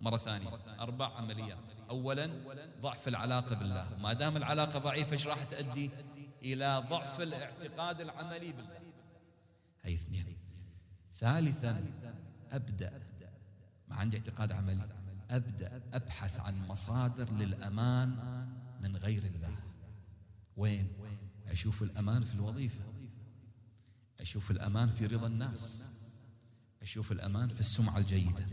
مرة 0.00 0.16
ثانية 0.16 0.48
أربع 0.80 1.06
عمليات. 1.06 1.58
أولا 1.90 2.30
ضعف 2.84 3.08
العلاقة 3.08 3.54
بالله. 3.56 3.96
ما 3.98 4.12
دام 4.12 4.36
العلاقة 4.36 4.78
ضعيفة 4.78 5.12
إيش 5.12 5.26
راح 5.26 5.44
تؤدي 5.44 5.90
إلى 6.42 6.84
ضعف 6.90 7.20
الاعتقاد 7.20 8.00
العملي 8.00 8.52
بالله؟ 8.52 8.80
هي 9.82 9.94
اثنين. 9.94 10.36
ثالثا 11.18 11.84
أبدأ. 12.52 13.02
ما 13.88 13.96
عندي 13.96 14.16
اعتقاد 14.16 14.52
عملي. 14.52 14.88
أبدأ. 15.30 15.82
أبحث 15.94 16.40
عن 16.40 16.66
مصادر 16.68 17.30
للأمان 17.32 18.10
من 18.80 18.96
غير 18.96 19.24
الله. 19.24 19.56
وين؟ 20.56 20.88
أشوف 21.46 21.82
الأمان 21.82 22.22
في 22.24 22.34
الوظيفة. 22.34 22.84
أشوف 24.20 24.50
الأمان 24.50 24.88
في 24.88 25.06
رضا 25.06 25.26
الناس. 25.26 25.82
أشوف 26.82 27.12
الأمان 27.12 27.48
في 27.48 27.60
السمعة 27.60 27.98
الجيدة. 27.98 28.46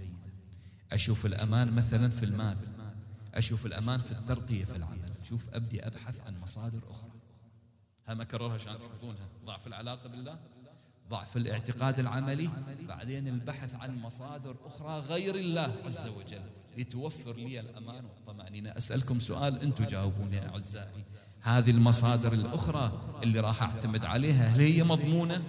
أشوف 0.92 1.26
الأمان 1.26 1.72
مثلا 1.72 2.10
في 2.10 2.26
المال. 2.26 2.58
أشوف 3.36 3.66
الأمان 3.66 4.00
في 4.00 4.12
الترقية 4.12 4.66
في 4.66 4.76
العمل. 4.76 5.12
شوف 5.24 5.50
أبدي 5.54 5.88
أبحث 5.88 6.22
عن 6.22 6.40
مصادر 6.40 6.82
أخرى. 6.90 7.12
هم 8.08 8.22
أكررها 8.22 8.54
عشان 8.54 8.78
تحفظونها؟ 8.78 9.28
ضعف 9.46 9.68
العلاقة 9.68 10.10
بالله؟ 10.10 10.40
ضعف 11.10 11.38
الاعتقاد 11.38 12.00
العملي؟ 12.00 12.50
بعدين 12.88 13.28
البحث 13.28 13.76
عن 13.76 14.02
مصادر 14.02 14.56
أخرى 14.66 15.00
غير 15.00 15.36
الله 15.36 15.76
عز 15.86 16.08
وجل 16.08 16.42
لتوفر 16.78 17.36
لي 17.36 17.60
الأمان 17.60 18.06
والطمأنينة. 18.06 18.70
أسألكم 18.70 19.20
سؤال 19.20 19.62
أنتم 19.62 19.86
جاوبوني 19.86 20.36
يا 20.36 20.50
أعزائي. 20.50 21.06
هذه 21.42 21.72
المصادر 21.72 22.34
الأخرى 22.34 22.92
اللي 23.24 23.40
راح 23.40 23.64
أعتمد 23.64 24.06
عليها 24.06 24.48
هل 24.48 24.60
هي 24.60 24.84
مضمونة؟ 24.84 25.44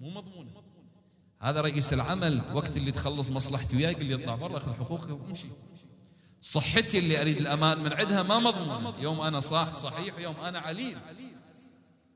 مو 0.00 0.10
مضمونة. 0.10 0.50
هذا 1.40 1.60
رئيس 1.60 1.92
العمل 1.92 2.42
وقت 2.54 2.76
اللي 2.76 2.90
تخلص 2.90 3.28
مصلحتي 3.28 3.76
وياي 3.76 3.92
يقول 3.92 4.04
لي 4.04 4.14
اطلع 4.14 4.34
برا 4.34 4.56
اخذ 4.58 4.72
حقوقي 4.72 5.12
وامشي. 5.12 5.48
صحتي 6.44 6.98
اللي 6.98 7.20
أريد 7.20 7.40
الأمان 7.40 7.78
من 7.78 7.92
عندها 7.92 8.22
ما 8.22 8.38
مضمونة. 8.38 8.98
يوم 8.98 9.20
أنا 9.20 9.40
صاح 9.40 9.74
صحيح 9.74 10.18
يوم 10.18 10.40
أنا 10.40 10.58
عليل 10.58 10.98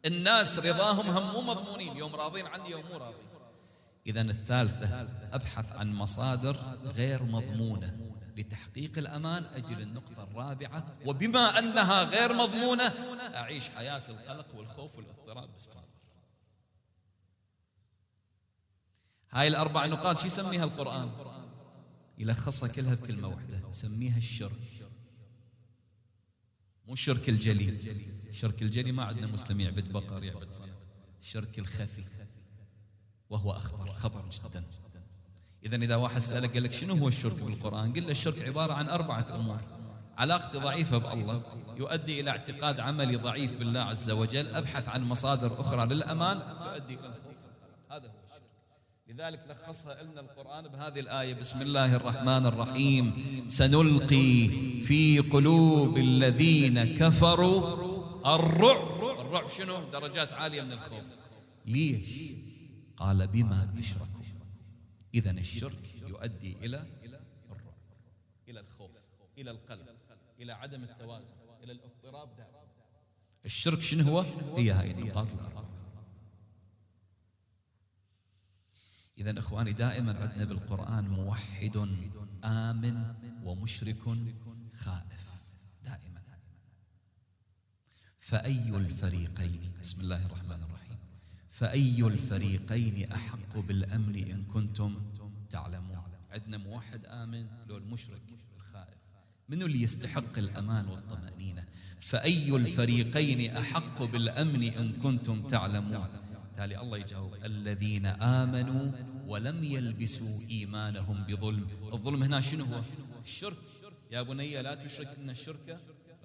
الناس 0.05 0.59
رضاهم 0.59 1.07
هم 1.07 1.33
مو 1.33 1.41
مضمونين. 1.41 1.97
يوم 1.97 2.15
راضين 2.15 2.47
عني 2.47 2.71
يوم 2.71 2.83
مو 2.93 2.97
راضين. 2.97 3.27
إذا 4.07 4.21
الثالثة 4.21 5.09
أبحث 5.33 5.73
عن 5.73 5.95
مصادر 5.95 6.57
غير 6.85 7.23
مضمونة 7.23 8.13
لتحقيق 8.37 8.99
الأمان. 8.99 9.45
أجل 9.45 9.81
النقطة 9.81 10.23
الرابعة. 10.23 10.97
وبما 11.07 11.59
أنها 11.59 12.05
غير 12.05 12.33
مضمونة 12.33 12.85
أعيش 13.35 13.69
حياة 13.69 14.03
القلق 14.09 14.55
والخوف 14.55 14.97
والاضطراب 14.97 15.55
باستمرار. 15.55 15.89
هاي 19.31 19.49
الأربع 19.49 19.87
نقاط 19.87 20.19
شو 20.19 20.27
يسميها 20.27 20.65
القرآن؟ 20.65 21.11
يلخصها 22.19 22.69
كلها 22.69 22.95
بكلمة 22.95 23.29
واحدة. 23.29 23.61
سميها 23.71 24.19
الشرك. 24.19 24.89
مو 26.87 26.93
الشرك 26.93 27.29
الجلي. 27.29 27.69
الشرك 28.29 28.63
الجلي 28.63 28.93
ما 28.93 29.05
عندنا 29.05 29.27
مسلم 29.27 29.61
يعبد 29.61 29.93
بقر 29.93 30.25
يعبد 30.25 30.51
صنم. 30.51 30.75
الشرك 31.21 31.59
الخفي. 31.59 32.05
وهو 33.31 33.53
أخطر 33.53 33.93
خطر 33.93 34.25
جدا. 34.31 34.65
إذا 35.65 35.77
إذا 35.77 35.97
واحد 35.97 36.21
سألك 36.21 36.55
قال 36.55 36.63
لك 36.63 36.73
شنو 36.73 36.95
هو 36.95 37.09
الشرك 37.09 37.43
بالقرآن؟ 37.43 37.93
قل 37.93 38.03
له 38.03 38.11
الشرك 38.11 38.43
عبارة 38.43 38.73
عن 38.73 38.89
أربعة 38.89 39.27
أمور. 39.31 39.61
علاقتي 40.19 40.59
ضعيفة 40.59 40.99
بالله 40.99 41.43
يؤدي 41.77 42.21
إلى 42.21 42.31
اعتقاد 42.31 42.81
عملي 42.81 43.17
ضعيف 43.17 43.59
بالله 43.59 43.81
عز 43.81 44.11
وجل 44.11 44.55
أبحث 44.55 44.89
عن 44.89 45.03
مصادر 45.03 45.61
أخرى 45.61 45.87
للأمان 45.87 46.39
تؤدي 46.63 46.95
إلى 46.95 47.15
هذا 47.91 48.09
هو. 48.09 48.18
لذلك 49.19 49.41
لخصها 49.49 50.03
لنا 50.03 50.21
القرآن 50.21 50.69
بهذه 50.69 51.01
الآية 51.01 51.35
بسم 51.35 51.63
الله 51.63 51.97
الرحمن 51.97 52.47
الرحيم. 52.47 53.05
سنلقي 53.47 54.49
في 54.81 55.19
قلوب 55.19 55.99
الذين 55.99 56.97
كفروا 56.97 57.59
الرعب. 58.35 59.21
الرعب 59.21 59.49
شنو؟ 59.49 59.91
درجات 59.93 60.33
عالية 60.33 60.63
من 60.63 60.73
الخوف. 60.73 61.03
ليش؟ 61.67 62.33
قال 62.97 63.27
بما 63.27 63.75
أشركوا 63.79 64.23
إذا 65.15 65.31
الشرك 65.31 65.95
يؤدي 66.09 66.57
إلى 66.63 66.87
الرعب 67.51 67.75
إلى 68.49 68.61
الخوف 68.61 68.91
إلى 69.39 69.51
القلق 69.51 69.87
إلى 70.41 70.53
عدم 70.53 70.83
التوازن 70.83 71.35
إلى 71.63 71.73
الاضطراب 71.73 72.37
دائما. 72.37 72.59
الشرك 73.45 73.81
شنو 73.83 74.05
هو؟ 74.05 74.21
هي 74.57 74.71
هاي 74.71 74.91
النقاط 74.91 75.33
الأربعة. 75.33 75.78
إذا 79.19 79.39
إخواني 79.39 79.73
دائما 79.73 80.19
عندنا 80.19 80.45
بالقرآن 80.45 81.09
موحد 81.09 81.77
آمن 82.45 83.15
ومشرك 83.45 84.03
خائف 84.75 85.25
دائما. 85.85 86.23
فأي 88.21 88.77
الفريقين؟ 88.77 89.73
بسم 89.83 90.01
الله 90.01 90.27
الرحمن 90.27 90.63
الرحيم. 90.63 90.99
فأي 91.51 92.03
الفريقين 92.07 93.13
أحق 93.13 93.59
بالأمن 93.59 94.17
إن 94.17 94.45
كنتم 94.45 95.03
تعلمون؟ 95.51 95.99
عندنا 96.31 96.57
موحد 96.57 97.07
آمن 97.07 97.47
لو 97.67 97.77
المشرك 97.77 98.23
الخائف. 98.57 98.99
منو 99.49 99.67
اللي 99.67 99.83
يستحق 99.83 100.39
الأمان 100.39 100.87
والطمأنينة؟ 100.87 101.65
فأي 102.01 102.57
الفريقين 102.57 103.57
أحق 103.57 104.03
بالأمن 104.03 104.63
إن 104.63 104.93
كنتم 104.93 105.49
تعلمون؟ 105.49 106.07
بالتالي 106.45 106.81
الله 106.81 106.99
يجاوب. 106.99 107.35
الذين 107.45 108.07
آمنوا 108.07 108.93
ولم 109.29 109.65
يلبسوا 109.65 110.41
إيمانهم 110.51 111.25
بظلم. 111.29 111.67
الظلم 111.93 112.23
هنا 112.23 112.41
شنو 112.41 112.65
هو؟ 112.65 112.81
الشرك 113.25 113.57
يا 114.11 114.23
بني 114.23 114.63
لا 114.63 114.75
تشرك 114.75 115.11
إن 115.19 115.31
الشرك 115.31 115.79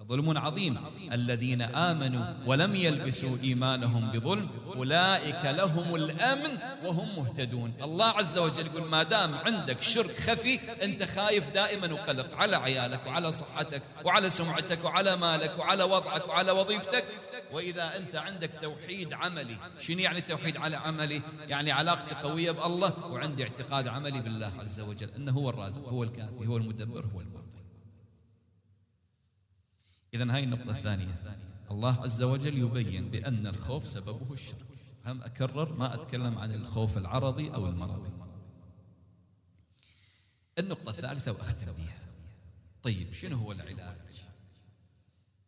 ظلم 0.07 0.37
عظيم. 0.37 0.77
الذين 1.11 1.61
آمنوا 1.61 2.25
ولم 2.47 2.75
يلبسوا 2.75 3.37
إيمانهم 3.43 4.11
بظلم 4.11 4.49
أولئك 4.75 5.43
لهم 5.45 5.95
الأمن 5.95 6.57
وهم 6.85 7.07
مهتدون. 7.17 7.73
الله 7.81 8.05
عز 8.05 8.37
وجل 8.37 8.65
يقول 8.65 8.89
ما 8.89 9.03
دام 9.03 9.35
عندك 9.35 9.81
شرك 9.81 10.15
خفي 10.15 10.59
أنت 10.83 11.03
خايف 11.03 11.49
دائما 11.53 11.93
وقلق 11.93 12.35
على 12.35 12.55
عيالك 12.55 13.07
وعلى 13.07 13.31
صحتك 13.31 13.83
وعلى 14.05 14.29
سمعتك 14.29 14.85
وعلى 14.85 15.15
مالك 15.15 15.59
وعلى 15.59 15.83
وضعك 15.83 16.27
وعلى 16.27 16.51
وظيفتك. 16.51 17.05
وإذا 17.53 17.97
أنت 17.97 18.15
عندك 18.15 18.51
توحيد 18.61 19.13
عملي 19.13 19.57
شنو 19.79 19.99
يعني 19.99 20.19
التوحيد 20.19 20.57
على 20.57 20.75
عملي؟ 20.75 21.21
يعني 21.47 21.71
علاقتي 21.71 22.15
قوية 22.15 22.51
بالله 22.51 23.05
وعندي 23.05 23.43
اعتقاد 23.43 23.87
عملي 23.87 24.21
بالله 24.21 24.51
عز 24.59 24.79
وجل 24.79 25.09
أنه 25.09 25.31
هو 25.31 25.49
الرازق 25.49 25.89
هو 25.89 26.03
الكافي 26.03 26.47
هو 26.47 26.57
المدبر 26.57 27.05
هو 27.05 27.21
المعطي. 27.21 27.57
إذا 30.13 30.35
هاي 30.35 30.43
النقطة 30.43 30.71
الثانية. 30.71 31.37
الله 31.71 32.01
عز 32.01 32.23
وجل 32.23 32.57
يبين 32.57 33.09
بأن 33.09 33.47
الخوف 33.47 33.89
سببه 33.89 34.33
الشرك. 34.33 34.65
هم 35.05 35.21
أكرر 35.21 35.73
ما 35.73 35.93
أتكلم 35.93 36.37
عن 36.37 36.53
الخوف 36.53 36.97
العرضي 36.97 37.53
أو 37.53 37.67
المرضي. 37.67 38.11
النقطة 40.59 40.89
الثالثة 40.89 41.31
وأختم 41.31 41.71
بها 41.71 41.99
طيب 42.83 43.13
شنو 43.13 43.37
هو 43.37 43.51
العلاج؟ 43.51 44.23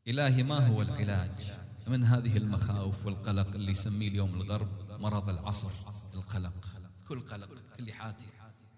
إلهي 0.08 0.44
ما 0.44 0.68
هو 0.68 0.82
العلاج؟ 0.82 1.64
من 1.88 2.04
هذه 2.04 2.38
المخاوف 2.38 3.06
والقلق 3.06 3.56
اللي 3.56 3.71
يسميه 3.71 4.08
اليوم 4.08 4.41
الغرب 4.41 4.91
مرض 4.91 5.30
العصر 5.30 5.71
القلق. 6.13 6.65
كل 7.08 7.21
قلق 7.21 7.50
كل 7.78 7.93
حاتي 7.93 8.26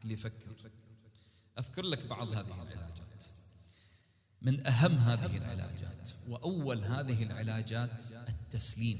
كل 0.03 0.11
يفكر. 0.11 0.71
أذكر 1.59 1.81
لك 1.81 2.05
بعض 2.05 2.27
هذه 2.27 2.47
العلاجات. 2.47 3.23
من 4.41 4.67
أهم 4.67 4.91
هذه 4.91 5.37
العلاجات 5.37 6.09
وأول 6.27 6.83
هذه 6.83 7.23
العلاجات 7.23 8.05
التسليم 8.11 8.99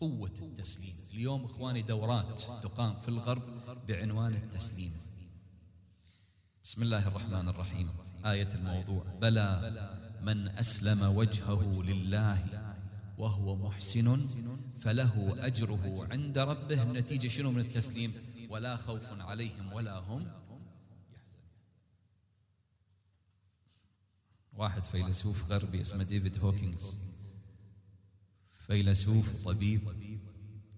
قوة 0.00 0.34
التسليم. 0.42 0.96
اليوم 1.14 1.44
إخواني 1.44 1.82
دورات 1.82 2.40
تقام 2.40 3.00
في 3.00 3.08
الغرب 3.08 3.42
بعنوان 3.88 4.34
التسليم. 4.34 4.92
بسم 6.64 6.82
الله 6.82 7.08
الرحمن 7.08 7.48
الرحيم. 7.48 7.88
آية 8.24 8.48
الموضوع 8.54 9.04
بلى 9.20 9.48
من 10.22 10.48
أسلم 10.48 11.02
وجهه 11.02 11.82
لله 11.82 12.57
وهو 13.18 13.56
محسن 13.56 14.26
فله 14.78 15.46
أجره 15.46 16.08
عند 16.10 16.38
ربه. 16.38 16.82
النتيجة 16.82 17.28
شنو 17.28 17.50
من 17.50 17.60
التسليم؟ 17.60 18.12
ولا 18.50 18.76
خوف 18.76 19.02
عليهم 19.04 19.72
ولا 19.72 19.98
هم 19.98 20.26
واحد 24.52 24.84
فيلسوف 24.84 25.50
غربي 25.50 25.80
اسمه 25.80 26.04
ديفيد 26.04 26.38
هوكينغز. 26.38 26.98
فيلسوف 28.66 29.44
طبيب 29.44 29.80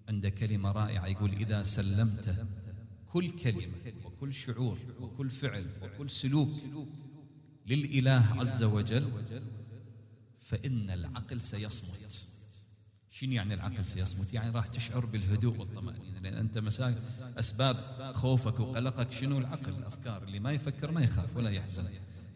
عنده 0.07 0.29
كلمة 0.29 0.71
رائعة 0.71 1.07
يقول 1.07 1.31
إذا 1.31 1.63
سلمت 1.63 2.47
كل 3.09 3.31
كلمة 3.31 3.93
وكل 4.05 4.33
شعور 4.33 4.77
وكل 4.99 5.29
فعل 5.29 5.69
وكل 5.81 6.09
سلوك 6.09 6.49
للإله 7.67 8.39
عز 8.39 8.63
وجل 8.63 9.11
فإن 10.39 10.89
العقل 10.89 11.41
سيصمت. 11.41 12.30
شنو 13.21 13.31
يعني 13.31 13.53
العقل 13.53 13.85
سيصمت؟ 13.85 14.33
يعني 14.33 14.49
راح 14.49 14.67
تشعر 14.67 15.05
بالهدوء 15.05 15.57
والطمأنينة. 15.57 16.19
لأن 16.19 16.33
أنت 16.33 16.57
مساك 16.57 16.97
أسباب 17.39 17.81
خوفك 18.13 18.59
وقلقك 18.59 19.11
شنو 19.11 19.37
العقل؟ 19.37 19.73
الأفكار 19.73 20.23
اللي 20.23 20.39
ما 20.39 20.51
يفكر 20.51 20.91
ما 20.91 21.01
يخاف 21.01 21.37
ولا 21.37 21.49
يحزن. 21.49 21.89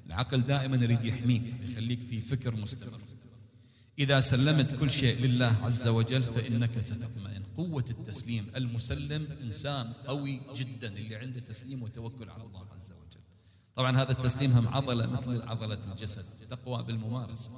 العقل 0.05 0.41
دائما 0.41 0.77
يريد 0.77 1.03
يحميك 1.03 1.43
يخليك 1.61 1.99
في 1.99 2.21
فكر 2.21 2.55
مستمر. 2.55 3.01
إذا 3.99 4.19
سلمت 4.19 4.75
كل 4.79 4.91
شيء 4.91 5.19
لله 5.21 5.57
عز 5.63 5.87
وجل 5.87 6.23
فإنك 6.23 6.79
ستطمئن. 6.79 7.43
قوة 7.57 7.85
التسليم 7.89 8.51
المسلم 8.55 9.27
إنسان 9.41 9.93
قوي 10.07 10.41
جدا 10.55 10.87
اللي 10.87 11.15
عنده 11.15 11.39
تسليم 11.39 11.83
وتوكل 11.83 12.29
على 12.29 12.43
الله 12.43 12.67
عز 12.73 12.91
وجل. 12.91 13.21
طبعا 13.75 13.97
هذا 13.97 14.11
التسليم 14.11 14.51
هم 14.51 14.67
عضلة 14.67 15.05
مثل 15.05 15.41
عضلة 15.41 15.79
الجسد 15.91 16.25
تقوى 16.49 16.83
بالممارسة. 16.83 17.51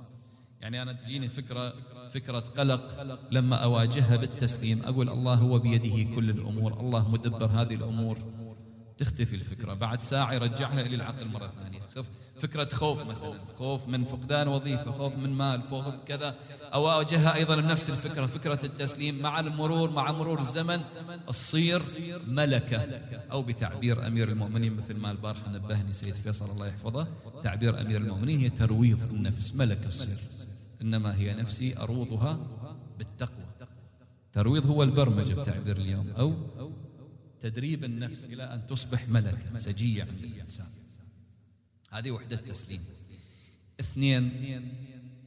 يعني 0.61 0.81
أنا 0.81 0.93
تجيني 0.93 1.29
فكرة 1.29 1.73
فكرة 2.13 2.39
قلق 2.39 3.17
لما 3.31 3.55
أواجهها 3.55 4.15
بالتسليم. 4.15 4.81
أقول 4.85 5.09
الله 5.09 5.33
هو 5.33 5.59
بيده 5.59 6.15
كل 6.15 6.29
الأمور 6.29 6.79
الله 6.79 7.09
مدبر 7.09 7.45
هذه 7.45 7.73
الأمور. 7.73 8.17
تختفي 8.97 9.35
الفكرة. 9.35 9.73
بعد 9.73 10.01
ساعة 10.01 10.33
يرجعها 10.33 10.81
إلى 10.81 10.95
العقل 10.95 11.27
مرة 11.27 11.51
ثانية. 11.63 11.79
فكرة 12.39 12.67
خوف 12.73 13.03
مثلا. 13.03 13.39
خوف 13.57 13.87
من 13.87 14.05
فقدان 14.05 14.47
وظيفة 14.47 14.91
خوف 14.91 15.15
من 15.15 15.29
مال 15.29 15.61
خوف 15.69 15.85
كذا. 16.05 16.35
أواجهها 16.73 17.35
أيضا 17.35 17.55
نفس 17.55 17.89
الفكرة 17.89 18.25
فكرة 18.25 18.59
التسليم 18.65 19.19
مع 19.19 19.39
المرور 19.39 19.91
مع 19.91 20.11
مرور 20.11 20.39
الزمن. 20.39 20.81
تصير 21.27 21.81
ملكة. 22.27 23.01
أو 23.31 23.41
بتعبير 23.41 24.07
أمير 24.07 24.29
المؤمنين 24.29 24.73
مثل 24.73 24.95
ما 24.95 25.11
البارحة 25.11 25.51
نبهني 25.51 25.93
سيد 25.93 26.15
فيصل 26.15 26.49
الله 26.49 26.67
يحفظه. 26.67 27.07
تعبير 27.43 27.81
أمير 27.81 28.01
المؤمنين 28.01 28.39
هي 28.39 28.49
ترويض 28.49 29.03
النفس 29.03 29.55
ملكة 29.55 29.89
تصير 29.89 30.17
إنما 30.81 31.15
هي 31.15 31.33
نفسي 31.33 31.77
أروضها 31.77 32.39
بالتقوى. 32.97 33.45
ترويض 34.33 34.65
هو 34.65 34.83
البرمجة 34.83 35.33
بتعبير 35.33 35.77
اليوم 35.77 36.09
أو 36.09 36.33
تدريب 37.39 37.83
النفس 37.83 38.25
إلى 38.25 38.43
أن 38.43 38.65
تصبح 38.67 39.09
ملكة 39.09 39.57
سجية 39.57 40.03
عند 40.03 40.23
الإنسان. 40.23 40.67
هذه 41.91 42.11
وحدة 42.11 42.35
تسليم. 42.35 42.83
اثنين 43.79 44.31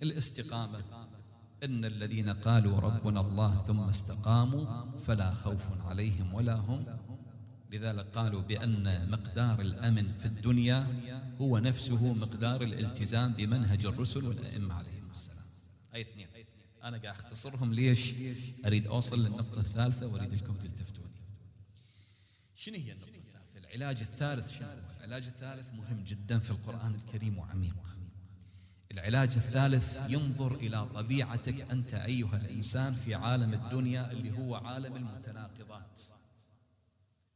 الاستقامة. 0.02 0.84
إن 1.64 1.84
الذين 1.84 2.28
قالوا 2.28 2.80
ربنا 2.80 3.20
الله 3.20 3.64
ثم 3.66 3.80
استقاموا 3.80 4.84
فلا 5.06 5.34
خوف 5.34 5.86
عليهم 5.86 6.34
ولا 6.34 6.54
هم. 6.54 6.84
لذلك 7.70 8.06
قالوا 8.06 8.42
بأن 8.42 9.10
مقدار 9.10 9.60
الأمن 9.60 10.12
في 10.12 10.26
الدنيا 10.26 10.86
هو 11.40 11.58
نفسه 11.58 12.12
مقدار 12.12 12.62
الالتزام 12.62 13.32
بمنهج 13.32 13.86
الرسل 13.86 14.24
والأئمة 14.24 14.74
عليهم. 14.74 14.99
أي 15.94 16.00
اثنين. 16.00 16.28
أنا 16.82 16.98
قاعد 16.98 17.14
أختصرهم 17.14 17.74
ليش؟ 17.74 18.14
أريد 18.66 18.86
أوصل 18.86 19.24
للنقطة 19.24 19.60
الثالثة 19.60 20.06
وأريد 20.06 20.34
لكم 20.34 20.56
تلتفتوني. 20.56 21.10
شنو 22.56 22.74
هي 22.74 22.92
النقطة 22.92 23.16
الثالثة؟ 23.16 23.58
العلاج 23.58 24.00
الثالث 24.00 24.58
شنو 24.58 24.68
العلاج 24.98 25.26
الثالث 25.26 25.74
مهم 25.74 26.04
جدا 26.04 26.38
في 26.38 26.50
القرآن 26.50 26.94
الكريم 26.94 27.38
وعميق. 27.38 27.76
العلاج 28.92 29.36
الثالث 29.36 30.00
ينظر 30.08 30.54
إلى 30.54 30.86
طبيعتك 30.86 31.60
أنت 31.60 31.94
أيها 31.94 32.36
الإنسان 32.36 32.94
في 32.94 33.14
عالم 33.14 33.54
الدنيا 33.54 34.12
اللي 34.12 34.38
هو 34.38 34.54
عالم 34.54 34.96
المتناقضات. 34.96 36.00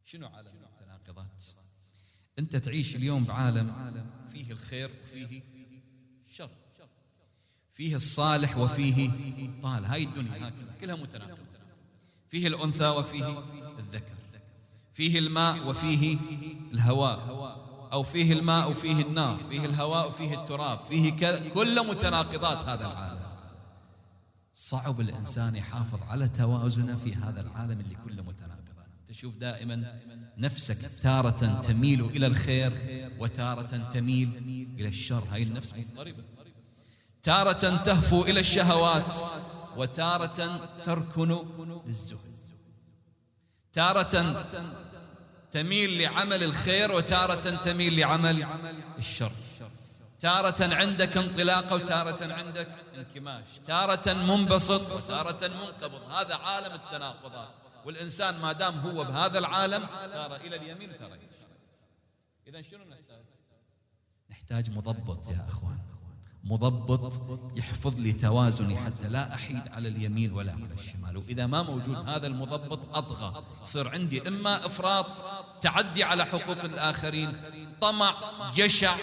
شنو 0.05 0.27
عالم 0.27 0.53
المتناقضات؟ 0.57 1.43
أنت 2.39 2.57
تعيش 2.57 2.97
اليوم 2.97 3.25
بعالم 3.25 4.11
فيه 4.33 4.53
الخير 4.53 4.91
وفيه 5.13 5.43
فيه 7.75 7.97
الصالح 7.97 8.59
وفيه 8.59 9.11
طال 9.63 9.85
هاي 9.85 10.03
الدنيا 10.05 10.37
هكذا 10.37 10.53
كلها 10.81 10.97
متناقضة. 10.97 11.39
فيه 12.31 12.47
الأنثى 12.47 12.89
وفيه 12.89 13.45
الذكر. 13.79 14.15
فيه 14.93 15.19
الماء 15.19 15.69
وفيه 15.69 16.19
الهواء. 16.73 17.19
أو 17.93 18.03
فيه 18.03 18.33
الماء 18.33 18.71
وفيه 18.71 19.03
النار. 19.03 19.41
فيه 19.51 19.65
الهواء 19.65 20.09
وفيه 20.09 20.35
التراب. 20.35 20.85
فيه 20.85 21.13
كذا 21.13 21.49
كل 21.49 21.89
متناقضات 21.89 22.59
هذا 22.59 22.87
العالم. 22.87 23.25
صعب 24.53 25.01
الإنسان 25.01 25.57
يحافظ 25.57 26.03
على 26.03 26.29
توازنه 26.29 26.97
في 26.97 27.15
هذا 27.15 27.41
العالم 27.41 27.81
اللي 27.81 27.97
كله 28.05 28.23
متناقضات 28.23 28.65
تشوف 29.09 29.35
دائما 29.35 30.01
نفسك 30.39 30.91
تارة 31.03 31.61
تميل 31.61 32.05
إلى 32.05 32.27
الخير 32.27 32.73
وتارة 33.19 33.89
تميل 33.93 34.29
إلى 34.79 34.89
الشر. 34.89 35.25
هاي 35.31 35.43
النفس 35.43 35.75
مضطربة. 35.75 36.25
تارة 37.25 37.83
تهفو 37.83 38.23
إلى 38.23 38.41
الشهوات 38.41 39.17
وتارة 39.77 40.61
تركن 40.85 41.31
للزهد. 41.87 42.19
تارة 43.73 44.47
تميل 45.53 46.03
لعمل 46.03 46.43
الخير 46.43 46.93
وتارة 46.93 47.51
تميل 47.51 48.01
لعمل 48.01 48.47
الشر. 48.99 49.33
تارة 50.21 50.75
عندك 50.75 51.17
انطلاقة 51.17 51.75
وتارة 51.75 52.33
عندك 52.33 52.69
انكماش. 52.95 53.49
تارة 53.67 54.13
منبسط 54.13 54.91
وتارة 54.91 55.49
منقبض. 55.49 56.11
هذا 56.11 56.35
عالم 56.35 56.75
التناقضات. 56.75 57.49
والإنسان 57.85 58.41
ما 58.41 58.53
دام 58.53 58.79
هو 58.79 59.05
بهذا 59.05 59.39
العالم 59.39 59.87
تارة 60.13 60.37
إلى 60.37 60.57
اليمين 60.57 60.91
وتارة 60.91 61.15
إلى 61.15 61.29
الشمال. 61.31 61.59
إذا 62.47 62.63
شنو 62.63 62.85
نحتاج؟ 62.85 63.25
نحتاج 64.31 64.71
مضبط 64.71 65.29
يا 65.29 65.47
أخوان. 65.49 65.79
مضبط 66.45 67.23
يحفظ 67.57 67.97
لي 67.97 68.13
توازني 68.13 68.77
حتى 68.77 69.09
لا 69.09 69.35
أحيد 69.35 69.69
على 69.69 69.89
اليمين 69.89 70.33
ولا 70.33 70.53
على 70.53 70.75
الشمال. 70.75 71.17
وإذا 71.17 71.47
ما 71.47 71.63
موجود 71.63 71.97
هذا 72.09 72.27
المضبط 72.27 72.97
أطغى. 72.97 73.47
يصير 73.63 73.89
عندي 73.89 74.29
إما 74.29 74.67
إفراط 74.67 75.07
تعدي 75.61 76.05
على 76.05 76.25
حقوق 76.25 76.65
الآخرين 76.65 77.33
طمع 77.81 78.15
جشع 78.55 78.97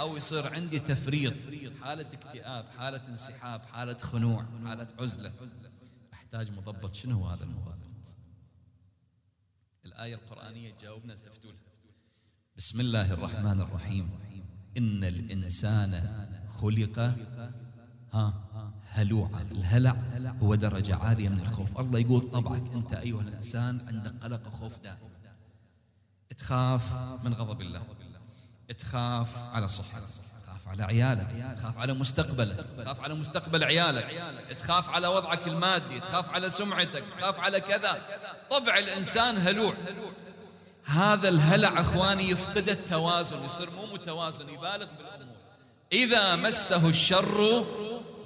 أو 0.00 0.16
يصير 0.16 0.54
عندي 0.54 0.78
تفريط. 0.78 1.34
حالة 1.82 2.06
اكتئاب 2.12 2.66
حالة 2.78 3.08
انسحاب 3.08 3.62
حالة 3.62 3.98
خنوع 3.98 4.46
حالة 4.64 4.88
عزلة. 4.98 5.32
أحتاج 6.12 6.50
مضبط. 6.50 6.94
شنو 6.94 7.18
هو 7.18 7.26
هذا 7.26 7.44
المضبط؟ 7.44 7.78
الآية 9.84 10.14
القرآنية 10.14 10.70
تجاوبنا 10.70 11.12
التفتولها 11.12 11.58
بسم 12.56 12.80
الله 12.80 13.12
الرحمن 13.12 13.60
الرحيم. 13.60 14.10
إن 14.76 15.04
الإنسان 15.04 15.90
خلق 16.60 17.14
ها 18.12 18.34
هلوعا. 18.92 19.46
الهلع 19.50 19.96
هو 20.42 20.54
درجة 20.54 20.96
عالية 20.96 21.28
من 21.28 21.40
الخوف. 21.40 21.80
الله 21.80 21.98
يقول 21.98 22.20
طبعك 22.20 22.62
أنت 22.74 22.92
أيها 22.92 23.20
الإنسان 23.20 23.80
عندك 23.88 24.12
قلق 24.22 24.40
وخوف 24.46 24.72
دائم 24.84 24.96
تخاف 26.38 26.94
من 27.24 27.34
غضب 27.34 27.60
الله. 27.60 27.82
تخاف 28.78 29.38
على 29.38 29.68
صحتك. 29.68 30.02
تخاف 30.46 30.68
على 30.68 30.82
عيالك. 30.82 31.56
تخاف 31.58 31.78
على 31.78 31.92
مستقبلك. 31.92 32.66
تخاف 32.78 33.00
على 33.00 33.14
مستقبل 33.14 33.64
عيالك. 33.64 34.06
تخاف 34.58 34.88
على 34.88 35.06
وضعك 35.06 35.48
المادي. 35.48 36.00
تخاف 36.00 36.30
على 36.30 36.50
سمعتك. 36.50 37.04
تخاف 37.18 37.40
على 37.40 37.60
كذا. 37.60 38.02
طبع 38.50 38.78
الإنسان 38.78 39.36
هلوع. 39.36 39.74
هذا 40.84 41.28
الهلع 41.28 41.80
أخواني 41.80 42.30
يفقد 42.30 42.68
التوازن. 42.68 43.44
يصير 43.44 43.70
مو 43.70 43.94
متوازن 43.94 44.48
يبالغ 44.48 44.86
بالأمور. 44.98 45.37
إذا 45.92 46.36
مسه 46.36 46.88
الشر 46.88 47.64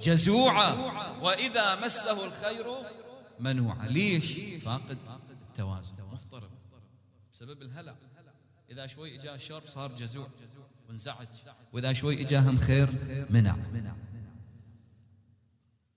جزوعا 0.03 0.73
وإذا 1.21 1.87
مسه 1.87 2.27
الخير 2.27 2.67
منوعا. 3.41 3.89
ليش؟ 3.89 4.33
فاقد 4.65 4.99
التوازن 5.31 5.93
مضطرب 6.13 6.51
بسبب 7.35 7.63
الهلع. 7.63 7.97
إذا 8.71 8.87
شوي 8.87 9.19
إجاه 9.19 9.35
الشر 9.35 9.67
صار 9.67 9.95
جزوع 9.95 10.29
وانزعج. 10.89 11.29
وإذا 11.73 11.93
شوي 11.93 12.23
إجاهم 12.23 12.59
خير 12.59 12.89
منع. 13.31 13.57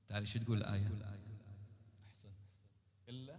تعالي 0.09 0.25
شو 0.25 0.39
تقول 0.39 0.57
الآية؟ 0.57 0.87
إلا 3.09 3.35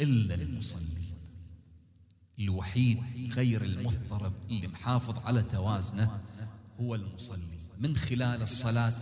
إلا 0.00 0.34
المصلين. 0.34 1.16
الوحيد 2.38 3.02
غير 3.32 3.62
المضطرب 3.62 4.32
اللي 4.50 4.68
محافظ 4.68 5.18
على 5.26 5.42
توازنه 5.42 6.20
هو 6.82 6.94
المصلي 6.94 7.60
من 7.80 7.96
خلال 7.96 8.42
الصلاة. 8.42 8.92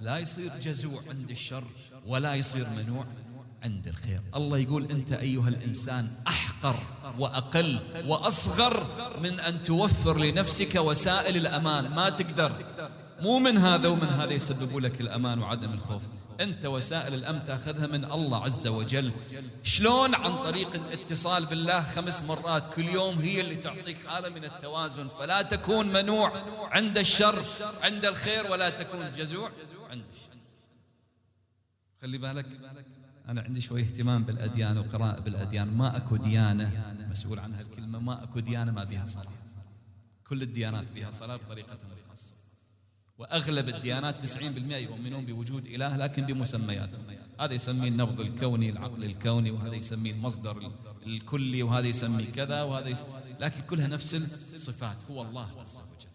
لا 0.00 0.18
يصير 0.18 0.52
جزوع 0.62 1.02
عند 1.08 1.30
الشر 1.30 1.64
ولا 2.06 2.34
يصير 2.34 2.66
منوع 2.68 3.06
عند 3.62 3.88
الخير. 3.88 4.20
الله 4.34 4.58
يقول 4.58 4.90
أنت 4.90 5.12
أيها 5.12 5.48
الإنسان 5.48 6.08
أحقر 6.28 6.78
وأقل 7.18 7.80
وأصغر 8.06 8.86
من 9.22 9.40
أن 9.40 9.64
توفر 9.64 10.18
لنفسك 10.18 10.74
وسائل 10.74 11.36
الأمان. 11.36 11.90
ما 11.90 12.08
تقدر. 12.08 12.52
مو 13.22 13.38
من 13.38 13.58
هذا 13.58 13.88
ومن 13.88 14.08
هذا 14.08 14.32
يسببوا 14.32 14.80
لك 14.80 15.00
الأمان 15.00 15.38
وعدم 15.38 15.72
الخوف. 15.72 16.02
أنت 16.40 16.66
وسائل 16.66 17.14
الأمن 17.14 17.44
تأخذها 17.44 17.86
من 17.86 18.04
الله 18.04 18.44
عز 18.44 18.66
وجل. 18.66 19.12
شلون 19.62 20.14
عن 20.14 20.32
طريق 20.32 20.74
الاتصال 20.74 21.46
بالله 21.46 21.82
خمس 21.82 22.22
مرات 22.22 22.74
كل 22.74 22.88
يوم 22.88 23.18
هي 23.18 23.40
اللي 23.40 23.54
تعطيك 23.54 24.06
حالة 24.06 24.28
من 24.28 24.44
التوازن؟ 24.44 25.08
فلا 25.08 25.42
تكون 25.42 25.86
منوع 25.86 26.32
عند 26.72 26.98
الشر 26.98 27.44
عند 27.82 28.06
الخير 28.06 28.50
ولا 28.50 28.70
تكون 28.70 29.12
جزوع 29.12 29.50
عند 29.90 30.04
الشر. 30.12 30.36
خلي 32.02 32.18
بالك 32.18 32.46
أنا 33.28 33.40
عندي 33.40 33.60
شوي 33.60 33.80
اهتمام 33.80 34.24
بالأديان 34.24 34.78
وقراءة 34.78 35.20
بالأديان. 35.20 35.68
ما 35.68 35.96
أكو 35.96 36.16
ديانة 36.16 36.94
مسؤول 37.10 37.38
عنها 37.38 37.60
الكلمة 37.60 37.98
ما 37.98 38.22
أكو 38.24 38.40
ديانة 38.40 38.72
ما 38.72 38.84
بها 38.84 39.06
صلاة. 39.06 39.32
كل 40.28 40.42
الديانات 40.42 40.92
بها 40.92 41.10
صلاة 41.10 41.36
بطريقتهم 41.36 41.90
الخاصة 41.92 42.01
وأغلب 43.18 43.68
الديانات 43.68 44.26
90% 44.26 44.72
يؤمنون 44.72 45.26
بوجود 45.26 45.66
إله 45.66 45.96
لكن 45.96 46.26
بمسمياتهم 46.26 47.02
هذا 47.40 47.54
يسميه 47.54 47.88
النبض 47.88 48.20
الكوني 48.20 48.70
العقل 48.70 49.04
الكوني 49.04 49.50
وهذا 49.50 49.74
يسميه 49.74 50.12
المصدر 50.12 50.72
الكلي 51.06 51.62
وهذا 51.62 51.86
يسميه 51.86 52.32
كذا 52.32 52.62
وهذا 52.62 52.88
يسميه 52.88 53.22
لكن 53.40 53.60
كلها 53.70 53.86
نفس 53.86 54.14
الصفات. 54.54 54.96
هو 55.10 55.22
الله 55.22 55.50
عز 55.60 55.76
وجل. 55.76 56.08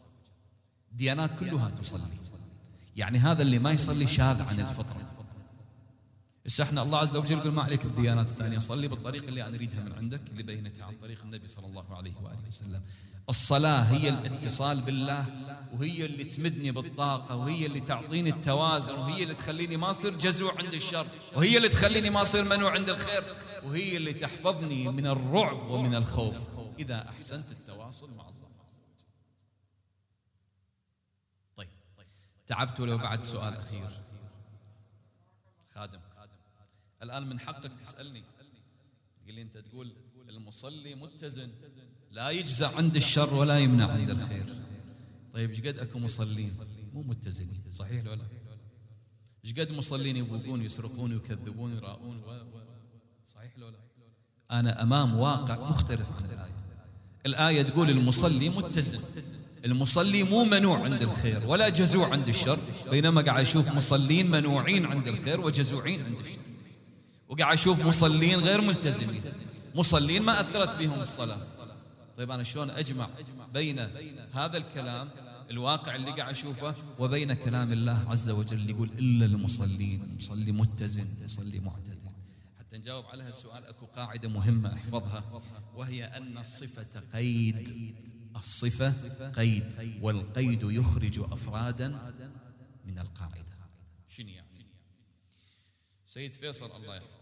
ديانات 0.92 1.40
كلها 1.40 1.70
تصلي. 1.70 2.02
يعني 2.96 3.18
هذا 3.18 3.42
اللي 3.42 3.60
ما 3.60 3.72
يصلي 3.72 4.08
شاذ 4.08 4.42
عن 4.42 4.60
الفطرة. 4.60 5.17
بس 6.48 6.62
إحنا 6.62 6.82
الله 6.82 6.98
عز 6.98 7.16
وجل 7.16 7.38
يقول 7.38 7.52
ما 7.52 7.64
عليك 7.64 7.86
بالديانات 7.86 8.30
الثانية 8.30 8.60
صلي 8.60 8.88
بالطريقة 8.88 9.28
اللي 9.28 9.48
أنا 9.48 9.56
أريدها 9.56 9.84
من 9.84 9.94
عندك 9.94 10.22
اللي 10.32 10.44
بينتها 10.44 10.86
عن 10.86 10.98
طريق 11.02 11.22
النبي 11.24 11.48
صلى 11.48 11.66
الله 11.66 11.96
عليه 11.96 12.14
وآله 12.22 12.48
وسلم. 12.48 12.82
الصلاة 13.30 13.82
هي 13.82 14.10
الاتصال 14.10 14.82
بالله 14.82 15.26
وهي 15.74 16.06
اللي 16.06 16.24
تمدني 16.24 16.72
بالطاقة 16.72 17.36
وهي 17.36 17.66
اللي 17.66 17.80
تعطيني 17.80 18.30
التوازن 18.30 18.94
وهي 18.94 19.24
اللي 19.24 19.34
تخليني 19.34 19.78
ما 19.78 19.92
أصير 19.92 20.18
جزوع 20.18 20.58
عند 20.58 20.74
الشر 20.74 21.08
وهي 21.36 21.58
اللي 21.58 21.70
تخليني 21.70 22.10
ما 22.10 22.22
أصير 22.22 22.44
منوع 22.44 22.72
عند 22.72 22.90
الخير 22.90 23.24
وهي 23.64 23.98
اللي 23.98 24.14
تحفظني 24.14 24.88
من 24.88 25.08
الرعب 25.08 25.70
ومن 25.70 25.96
الخوف. 25.96 26.36
إذا 26.80 27.10
أحسنت 27.10 27.52
التواصل 27.52 28.14
مع 28.14 28.30
الله 28.30 28.48
طيب 31.56 31.70
تعبت 32.48 32.80
ولو 32.80 32.98
بعد 32.98 33.24
سؤال 33.24 33.54
أخير؟ 33.54 33.90
خادم. 35.76 36.07
الآن 37.04 37.28
من 37.28 37.40
حقك 37.40 37.72
تسألني. 37.82 38.24
تقول 39.22 39.36
لي 39.36 39.42
أنت 39.42 39.58
تقول 39.58 39.94
المصلي 40.30 40.96
متزن 40.96 41.50
لا 42.12 42.30
يجزع 42.30 42.78
عند 42.78 42.96
الشر 42.96 43.34
ولا 43.34 43.60
يمنع 43.60 43.92
عند 43.92 44.10
الخير. 44.10 44.56
طيب 45.34 45.50
إيش 45.50 45.62
قد 45.62 45.78
أكو 45.78 46.00
مصلين؟ 46.00 46.52
مو 46.94 47.02
متزنين 47.02 47.62
صحيح 47.70 48.06
ولا 48.06 48.24
إيش 49.46 49.54
قد 49.54 49.72
مصلين 49.72 50.18
يبوقون 50.18 50.62
يسرقون 50.62 51.14
ويكذبون 51.14 51.74
ويراؤون 51.74 52.18
و... 52.18 52.30
و... 52.30 52.62
صحيح 53.26 53.52
ولا 53.58 53.78
أنا 54.52 54.84
أمام 54.84 55.16
واقع 55.16 55.70
مختلف 55.70 56.12
عن 56.12 56.26
الآية. 56.26 56.64
الآية 57.26 57.62
تقول 57.62 57.90
المصلي 57.90 58.50
متزن. 58.50 59.02
المصلي 59.66 60.24
مو 60.24 60.44
منوع 60.44 60.84
عند 60.84 61.02
الخير 61.02 61.46
ولا 61.48 61.70
جزوع 61.70 62.12
عند 62.12 62.28
الشر 62.28 62.60
بينما 62.92 63.22
قاعد 63.22 63.42
أشوف 63.42 63.68
مصلين 63.68 64.32
منوعين 64.32 64.86
عند 64.86 65.08
الخير 65.08 65.42
وجزوعين 65.42 66.06
عند 66.06 66.20
الشر. 66.20 66.47
وقاعد 67.30 67.54
أشوف 67.54 67.86
مصلين 67.86 68.40
غير 68.40 68.62
ملتزمين. 68.62 69.22
مصلين 69.76 70.22
ما 70.22 70.42
أثرت 70.42 70.76
بهم 70.76 71.00
الصلاة. 71.00 71.42
طيب 72.18 72.32
أنا 72.32 72.44
شلون 72.44 72.70
أجمع 72.70 73.10
بين 73.54 73.80
هذا 74.34 74.58
الكلام 74.58 75.10
الواقع 75.52 75.96
اللي 75.96 76.12
قاعد 76.12 76.32
أشوفه 76.32 76.76
وبين 77.00 77.34
كلام 77.34 77.72
الله 77.72 78.10
عز 78.10 78.30
وجل 78.30 78.58
اللي 78.58 78.72
يقول 78.72 78.90
إلا 78.90 79.26
المصلين 79.26 80.04
المصلي 80.04 80.52
متزن 80.52 81.08
المصلي 81.20 81.60
معتدل. 81.60 81.98
حتى 82.60 82.78
نجاوب 82.78 83.06
على 83.06 83.24
هالسؤال 83.24 83.66
أكو 83.66 83.86
قاعدة 83.86 84.30
مهمة 84.30 84.74
أحفظها 84.74 85.42
وهي 85.76 86.06
أن 86.06 86.38
الصفة 86.38 87.00
قيد. 87.14 87.96
الصفة 88.36 89.30
قيد 89.30 89.64
والقيد 90.02 90.64
يخرج 90.64 91.20
أفرادا 91.20 91.88
من 92.86 93.00
القاعدة. 93.00 93.58
شنو 94.10 94.30
يعني؟ 94.30 94.57
سيد 96.08 96.34
فيصل 96.34 96.76
الله 96.76 96.96
يحفظه 96.96 97.18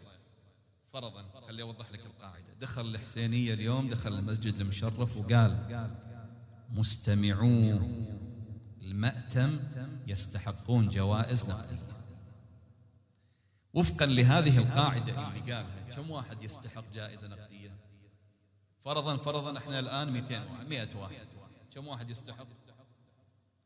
فرضا 0.93 1.23
خلي 1.47 1.61
أوضح 1.61 1.91
لك 1.91 2.05
القاعدة. 2.05 2.53
دخل 2.59 2.81
الحسينية 2.81 3.53
اليوم 3.53 3.89
دخل 3.89 4.13
المسجد 4.13 4.55
المشرف 4.55 5.17
وقال 5.17 5.87
مستمعو 6.69 7.79
المأتم 8.81 9.59
يستحقون 10.07 10.89
جوائز 10.89 11.45
نقدية 11.45 11.95
وفقا 13.73 14.05
لهذه 14.05 14.57
القاعدة 14.57 15.27
اللي 15.27 15.53
قالها 15.53 15.89
كم 15.95 16.11
واحد 16.11 16.43
يستحق 16.43 16.91
جائزة 16.93 17.27
نقدية؟ 17.27 17.71
فرضا 18.81 19.17
فرضا 19.17 19.57
إحنا 19.57 19.79
الآن 19.79 20.13
200 20.13 20.51
واحد 20.51 20.67
100 20.69 20.95
واحد. 20.95 21.27
كم 21.73 21.87
واحد 21.87 22.09
يستحق؟ 22.09 22.47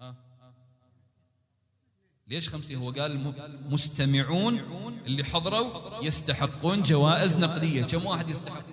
ها؟ 0.01 0.15
ليش 2.30 2.50
خمسين 2.50 2.78
هو 2.78 2.92
قال 2.92 3.34
مستمعون 3.70 4.60
اللي 5.06 5.24
حضروا 5.24 6.04
يستحقون 6.04 6.84
جوائز 6.84 7.36
نقدية. 7.36 7.84
كم 7.84 8.06
واحد 8.06 8.30
يستحق؟ 8.30 8.65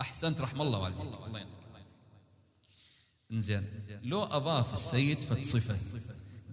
أحسنت 0.00 0.40
رحم 0.40 0.62
الله 0.62 0.78
والديك. 0.78 1.00
الله 1.00 1.46
انزين. 3.32 3.66
لو 4.02 4.22
أضاف 4.22 4.72
السيد 4.72 5.18
فد 5.18 5.42
صفة. 5.42 5.78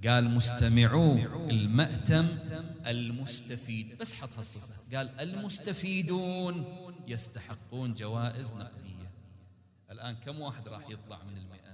قال 0.08 0.30
مستمعو 0.30 1.18
المأتم 1.50 2.28
المستفيد. 2.88 3.98
بس 3.98 4.14
حط 4.14 4.30
هالصفة. 4.38 4.98
قال 4.98 5.20
المستفيدون 5.20 6.66
يستحقون 7.08 7.94
جوائز 7.94 8.52
نقدية. 8.52 9.12
الآن 9.92 10.16
كم 10.16 10.40
واحد 10.40 10.68
راح 10.68 10.90
يطلع 10.90 11.24
من 11.24 11.38
المئة؟ 11.38 11.65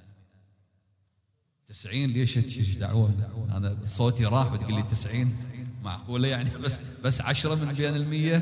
تسعين؟ 1.71 2.09
ليش 2.09 2.37
إيش 2.37 2.75
دعوة؟ 2.75 3.13
أنا 3.51 3.77
صوتي 3.85 4.25
راح 4.25 4.53
وتقول 4.53 4.73
لي 4.73 4.83
تسعين؟ 4.83 5.35
معقولة 5.83 6.27
يعني؟ 6.27 6.49
بس 6.49 6.81
بس 7.03 7.21
عشرة 7.21 7.55
من 7.55 7.73
بين 7.73 7.95
المية؟ 7.95 8.37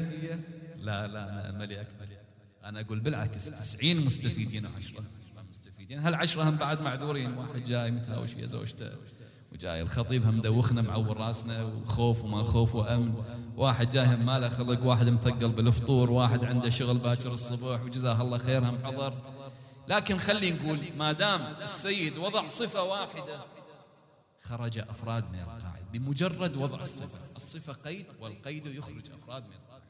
لا 0.77 1.07
لا 1.07 1.29
أنا 1.29 1.49
أملي 1.49 1.81
أكثر 1.81 2.05
أنا 2.63 2.79
أقول 2.79 2.99
بالعكس 2.99 3.51
تسعين 3.51 4.05
مستفيدين 4.05 4.65
عشرة 4.65 5.03
مستفيدين. 5.49 5.99
هالعشرة 5.99 6.49
هم 6.49 6.55
بعد 6.55 6.81
معذورين؟ 6.81 7.31
واحد 7.31 7.63
جاي 7.63 7.91
متهاوش 7.91 8.35
ويا 8.35 8.45
زوجته 8.45 8.89
وجاي 9.53 9.81
الخطيب 9.81 10.25
هم 10.25 10.37
مدوخنا 10.37 10.81
معور 10.81 11.17
راسنا 11.17 11.63
وخوف 11.63 12.23
وما 12.23 12.43
خوف 12.43 12.75
وأمن. 12.75 13.13
واحد 13.57 13.89
جاي 13.89 14.15
ما 14.15 14.39
له 14.39 14.49
خلق 14.49 14.85
واحد 14.85 15.09
مثقل 15.09 15.49
بالفطور 15.49 16.11
واحد 16.11 16.45
عنده 16.45 16.69
شغل 16.69 16.97
باكر 16.97 17.31
الصبح 17.31 17.83
وجزاه 17.83 18.21
الله 18.21 18.37
خير 18.37 18.69
هم 18.69 18.77
حضر. 18.83 19.13
لكن 19.89 20.17
خلي 20.17 20.51
نقول 20.51 20.79
ما 20.97 21.11
دام 21.11 21.41
السيد 21.41 22.17
وضع 22.17 22.47
صفة 22.47 22.83
واحدة 22.83 23.45
خرج 24.41 24.77
أفراد 24.77 25.31
من 25.31 25.39
القاعدة 25.39 25.85
بمجرد 25.93 26.55
وضع 26.55 26.81
الصفة 26.81 27.35
الصفة 27.35 27.73
قيد 27.73 28.05
والقيد 28.19 28.65
يخرج 28.65 29.11
أفراد 29.11 29.43
من 29.43 29.53
القاعدة 29.53 29.85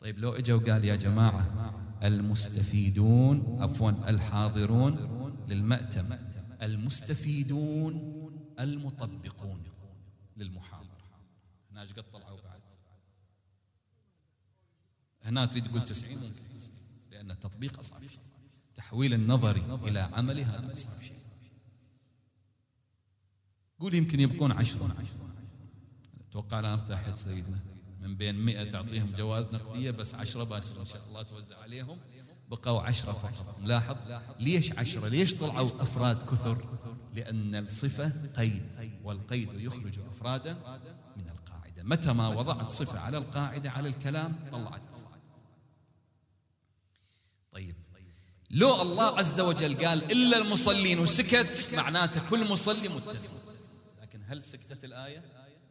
طيب 0.00 0.18
لو 0.18 0.32
اجى 0.32 0.52
وقال 0.52 0.84
يا 0.84 0.96
جماعة 0.96 1.74
المستفيدون 2.02 3.62
عفوا 3.62 3.90
الحاضرون 3.90 4.96
للمأتم 5.48 6.18
المستفيدون 6.62 7.94
المطبقون 8.60 9.62
للمحاضرة. 10.36 10.88
هنا 11.70 11.82
إيش 11.82 11.92
قد 11.92 12.10
طلعوا 12.12 12.40
بعد؟ 12.40 12.60
هنا 15.22 15.46
تريد 15.46 15.64
تقول 15.64 15.84
90 15.84 16.14
ممكن 16.18 16.58
90 16.58 16.78
لأن 17.10 17.30
التطبيق 17.30 17.78
أصعب 17.78 18.02
تحويل 18.78 19.14
النظري 19.14 19.62
إلى 19.84 20.00
عملي 20.00 20.44
هذا 20.44 20.72
أصعب 20.72 21.00
شيء 21.00 21.16
قول 23.80 23.94
يمكن 23.94 24.20
يبقون 24.20 24.52
عشرة. 24.52 24.96
أتوقع 26.28 26.60
الآن 26.60 26.72
ارتاحت 26.72 27.18
سيدنا. 27.18 27.58
من 28.00 28.16
بين 28.16 28.44
مئة 28.44 28.64
تعطيهم 28.64 29.12
جواز 29.12 29.48
نقدية 29.48 29.90
بس 29.90 30.14
عشرة 30.14 30.44
باكر 30.44 30.80
إن 30.80 30.84
شاء 30.84 31.06
الله 31.06 31.22
توزع 31.22 31.58
عليهم. 31.58 31.98
بقوا 32.48 32.82
عشرة 32.82 33.12
فقط. 33.12 33.58
ملاحظ 33.60 33.96
ليش 34.40 34.72
عشرة؟ 34.72 35.08
ليش 35.08 35.34
طلعوا 35.34 35.82
أفراد 35.82 36.26
كثر؟ 36.26 36.78
لأن 37.14 37.54
الصفة 37.54 38.26
قيد 38.26 38.62
والقيد 39.04 39.54
يخرج 39.54 39.98
أفرادا 39.98 40.54
من 41.16 41.28
القاعدة. 41.28 41.82
متى 41.82 42.12
ما 42.12 42.28
وضعت 42.28 42.70
صفة 42.70 42.98
على 43.00 43.18
القاعدة 43.18 43.70
على 43.70 43.88
الكلام 43.88 44.36
طلعت 44.52 44.82
أفراد. 44.94 45.20
طيب 47.52 47.76
لو 48.50 48.82
الله 48.82 49.18
عز 49.18 49.40
وجل 49.40 49.86
قال 49.86 50.12
إلا 50.12 50.38
المصلين 50.38 50.98
وسكت 50.98 51.70
معناته 51.74 52.28
كل 52.30 52.50
مصلي 52.50 52.88
متزن 52.88 53.28
لكن 54.02 54.20
هل 54.26 54.44
سكتت 54.44 54.84
الآية؟ 54.84 55.22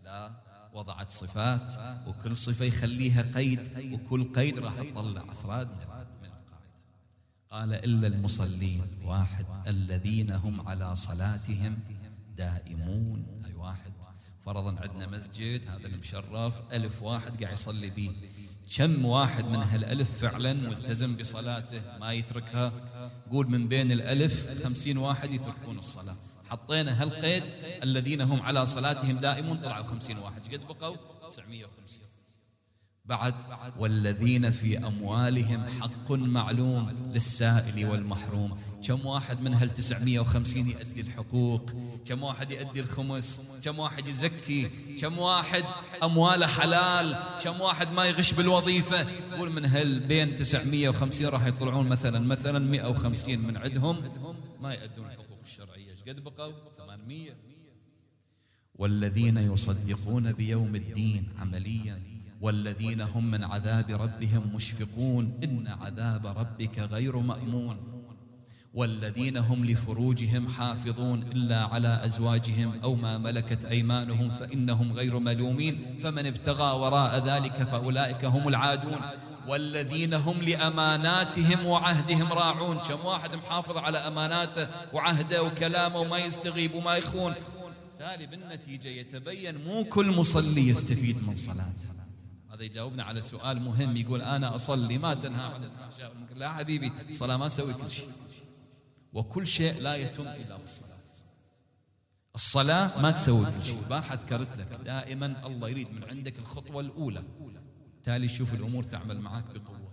لا. 0.04 0.32
وضعت 0.74 1.12
صفات 1.12 1.74
وكل 2.08 2.38
صفة 2.38 2.66
يخليها 2.66 3.22
قيد 3.36 3.94
وكل 3.94 4.34
قيد 4.34 4.60
راح 4.60 4.74
تطلع 4.82 5.26
أفراد 5.32 5.68
من 5.68 6.30
قال 7.52 7.74
إلا 7.74 8.08
المصلين 8.08 8.82
واحد 9.04 9.46
الذين 9.68 10.32
هم 10.32 10.68
على 10.68 10.96
صلاتهم 10.96 11.80
دائمون. 12.38 13.44
أي 13.46 13.54
واحد. 13.54 13.92
فرضا 14.46 14.80
عندنا 14.80 15.08
مسجد 15.08 15.68
هذا 15.68 15.88
المشرف 15.88 16.74
ألف 16.74 17.02
واحد 17.02 17.44
قاعد 17.44 17.54
يصلي 17.54 17.90
به. 17.90 18.16
كم 18.76 19.06
واحد 19.06 19.46
من 19.46 19.56
هالألف 19.56 20.22
فعلا 20.22 20.54
ملتزم 20.54 21.16
بصلاته 21.16 21.82
ما 22.00 22.14
يتركها؟ 22.14 22.74
قول 23.32 23.48
من 23.48 23.68
بين 23.68 23.92
الألف 23.92 24.64
خمسين 24.64 24.98
واحد 24.98 25.32
يتركون 25.32 25.80
الصلاة. 25.80 26.18
حطينا 26.50 27.04
هالقيد 27.04 27.44
الذين 27.84 28.22
هم 28.22 28.42
على 28.42 28.66
صلاتهم 28.66 29.18
دائمون 29.18 29.58
طلعوا 29.58 29.84
خمسين 29.84 30.18
واحد. 30.18 30.42
قد 30.54 30.68
بقوا 30.68 30.96
950 31.28 32.07
بعد 33.08 33.34
والذين 33.80 34.52
في 34.52 34.78
أموالهم 34.78 35.66
حق 35.82 36.12
معلوم 36.12 37.12
للسائل 37.14 37.86
والمحروم. 37.86 38.58
كم 38.88 39.06
واحد 39.06 39.42
من 39.42 39.54
هال 39.54 39.74
950 39.74 40.68
يؤدي 40.68 41.02
الحقوق؟ 41.02 41.72
كم 42.06 42.24
واحد 42.24 42.52
يؤدي 42.52 42.80
الخمس؟ 42.80 43.42
كم 43.64 43.80
واحد 43.80 44.08
يزكي؟ 44.08 44.70
كم 44.96 45.18
واحد 45.18 45.64
أمواله 46.04 46.48
حلال؟ 46.48 47.16
كم 47.44 47.62
واحد 47.62 47.92
ما 47.92 48.06
يغش 48.06 48.34
بالوظيفة؟ 48.34 49.08
قول 49.38 49.52
من 49.52 49.66
هال 49.66 50.00
بين 50.00 50.36
950 50.36 51.28
راح 51.28 51.46
يطلعون 51.46 51.88
مثلا 51.88 52.20
مثلا 52.20 52.60
150 52.60 53.40
من 53.40 53.58
عندهم 53.58 53.96
ما 54.62 54.74
يؤدون 54.74 55.06
الحقوق 55.06 55.40
الشرعية. 55.44 55.96
قد 56.08 56.24
بقوا؟ 56.24 56.54
800 56.78 57.32
والذين 58.76 59.38
يصدقون 59.38 60.32
بيوم 60.32 60.76
الدين 60.76 61.30
عمليا 61.40 62.02
والذين 62.42 63.02
هم 63.02 63.32
من 63.32 63.44
عذاب 63.44 63.90
ربهم 63.90 64.56
مشفقون 64.56 65.40
إن 65.44 65.68
عذاب 65.68 66.28
ربك 66.28 66.80
غير 66.80 67.18
مأمون. 67.18 67.78
والذين 68.74 69.38
هم 69.38 69.66
لفروجهم 69.66 70.48
حافظون 70.48 71.24
إلا 71.24 71.64
على 71.64 72.02
أزواجهم 72.06 72.80
أو 72.84 72.96
ما 72.96 73.18
ملكت 73.18 73.66
أيمانهم 73.66 74.30
فإنهم 74.30 74.94
غير 74.94 75.20
ملومين. 75.20 76.00
فمن 76.04 76.26
ابتغى 76.26 76.80
وراء 76.80 77.26
ذلك 77.26 77.64
فأولئك 77.64 78.26
هم 78.26 78.48
العادون. 78.48 79.00
والذين 79.48 80.14
هم 80.14 80.42
لأماناتهم 80.42 81.66
وعهدهم 81.66 82.34
راعون. 82.34 82.78
كم 82.78 83.06
واحد 83.06 83.36
محافظ 83.36 83.78
على 83.78 83.98
أماناته 83.98 84.68
وعهده 84.94 85.44
وكلامه 85.44 86.00
وما 86.00 86.18
يستغيب 86.18 86.76
وما 86.76 86.96
يخون. 86.96 87.34
تالي 88.00 88.26
بالنتيجة 88.28 88.88
يتبين 88.88 89.56
مو 89.66 89.84
كل 89.84 90.08
مصلي 90.08 90.68
يستفيد 90.68 91.28
من 91.28 91.36
صلاته. 91.36 91.97
هذا 92.58 92.66
يجاوبنا 92.66 93.04
على 93.04 93.22
سؤال 93.22 93.62
مهم 93.62 93.98
يقول 93.98 94.22
أنا 94.22 94.56
أصلي 94.56 94.98
ما 94.98 95.14
تنهى 95.14 95.42
عن 95.42 95.64
الفحشاء 95.64 96.10
والمنكر. 96.10 96.38
لا 96.38 96.54
حبيبي 96.54 96.92
الصلاة 97.10 97.38
ما 97.38 97.48
تسوي 97.48 97.74
كل 97.74 97.92
شيء. 97.92 98.12
وكل 99.14 99.48
شيء 99.48 99.82
لا 99.82 99.96
يتم 99.96 100.28
إلا 100.28 100.58
بالصلاة. 100.58 100.98
الصلاة 102.36 103.02
ما 103.02 103.12
تسوي 103.12 103.46
كل 103.46 103.64
شيء. 103.64 103.82
بارحة 103.90 104.16
ذكرت 104.16 104.58
لك. 104.58 104.80
دائما 104.86 105.48
الله 105.48 105.70
يريد 105.70 105.92
من 105.92 106.04
عندك 106.04 106.40
الخطوة 106.40 106.82
الأولى. 106.82 107.24
تالي 108.04 108.28
شوف 108.28 108.54
الأمور 108.54 108.84
تعمل 108.84 109.22
معك 109.22 109.46
بقوة. 109.46 109.92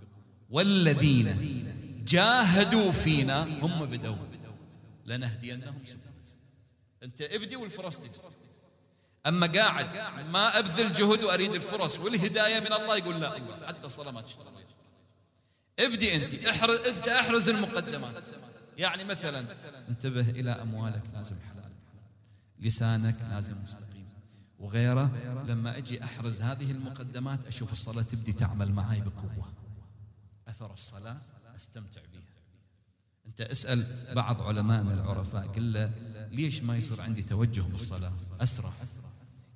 والذين 0.51 2.05
جاهدوا 2.07 2.93
فينا 2.93 3.43
هم 3.43 3.87
بدوا 3.87 4.17
لنهدينهم 5.07 5.85
سبل 5.85 6.01
أنت 7.03 7.23
ابدي 7.23 7.57
والفرص 7.57 7.99
تجي. 7.99 8.11
أما 9.27 9.47
قاعد 9.47 9.87
ما 10.31 10.59
أبذل 10.59 10.93
جهد 10.93 11.25
وأريد 11.25 11.55
الفرص 11.55 11.99
والهداية 11.99 12.61
من 12.61 12.73
الله 12.73 12.97
يقول 12.97 13.21
لا 13.21 13.67
حتى 13.67 13.87
الصلاه 13.87 14.11
ما 14.11 14.21
تشتغل 14.21 14.55
ابدي 15.79 16.17
أنت 16.17 16.35
احرز 16.35 16.77
أنت 16.77 17.09
أحرز 17.09 17.49
المقدمات. 17.49 18.25
يعني 18.79 19.05
مثلا 19.05 19.47
انتبه 19.89 20.31
إلى 20.31 20.51
أموالك 20.51 21.03
لازم 21.15 21.37
حلال 21.53 21.73
لسانك 22.59 23.17
لازم 23.31 23.55
مستقيم. 23.63 24.09
وغيره 24.59 25.11
لما 25.49 25.79
أجي 25.79 26.05
أحرز 26.05 26.41
هذه 26.41 26.71
المقدمات 26.71 27.47
أشوف 27.47 27.73
الصلاة 27.73 28.03
تبدي 28.03 28.33
تعمل 28.33 28.73
معي 28.73 29.01
بقوة. 29.01 29.53
أثر 30.49 30.75
الصلاة 30.75 31.19
أستمتع 31.57 32.01
بها 32.13 32.23
أنت 33.27 33.41
اسأل 33.41 33.87
بعض 34.15 34.43
علمائنا 34.43 34.95
العرفاء 34.95 35.47
قل 35.47 35.73
له 35.73 35.93
ليش 36.31 36.63
ما 36.63 36.77
يصير 36.77 37.01
عندي 37.01 37.23
توجه 37.23 37.61
بالصلاة؟ 37.61 38.13
أسرع. 38.41 38.73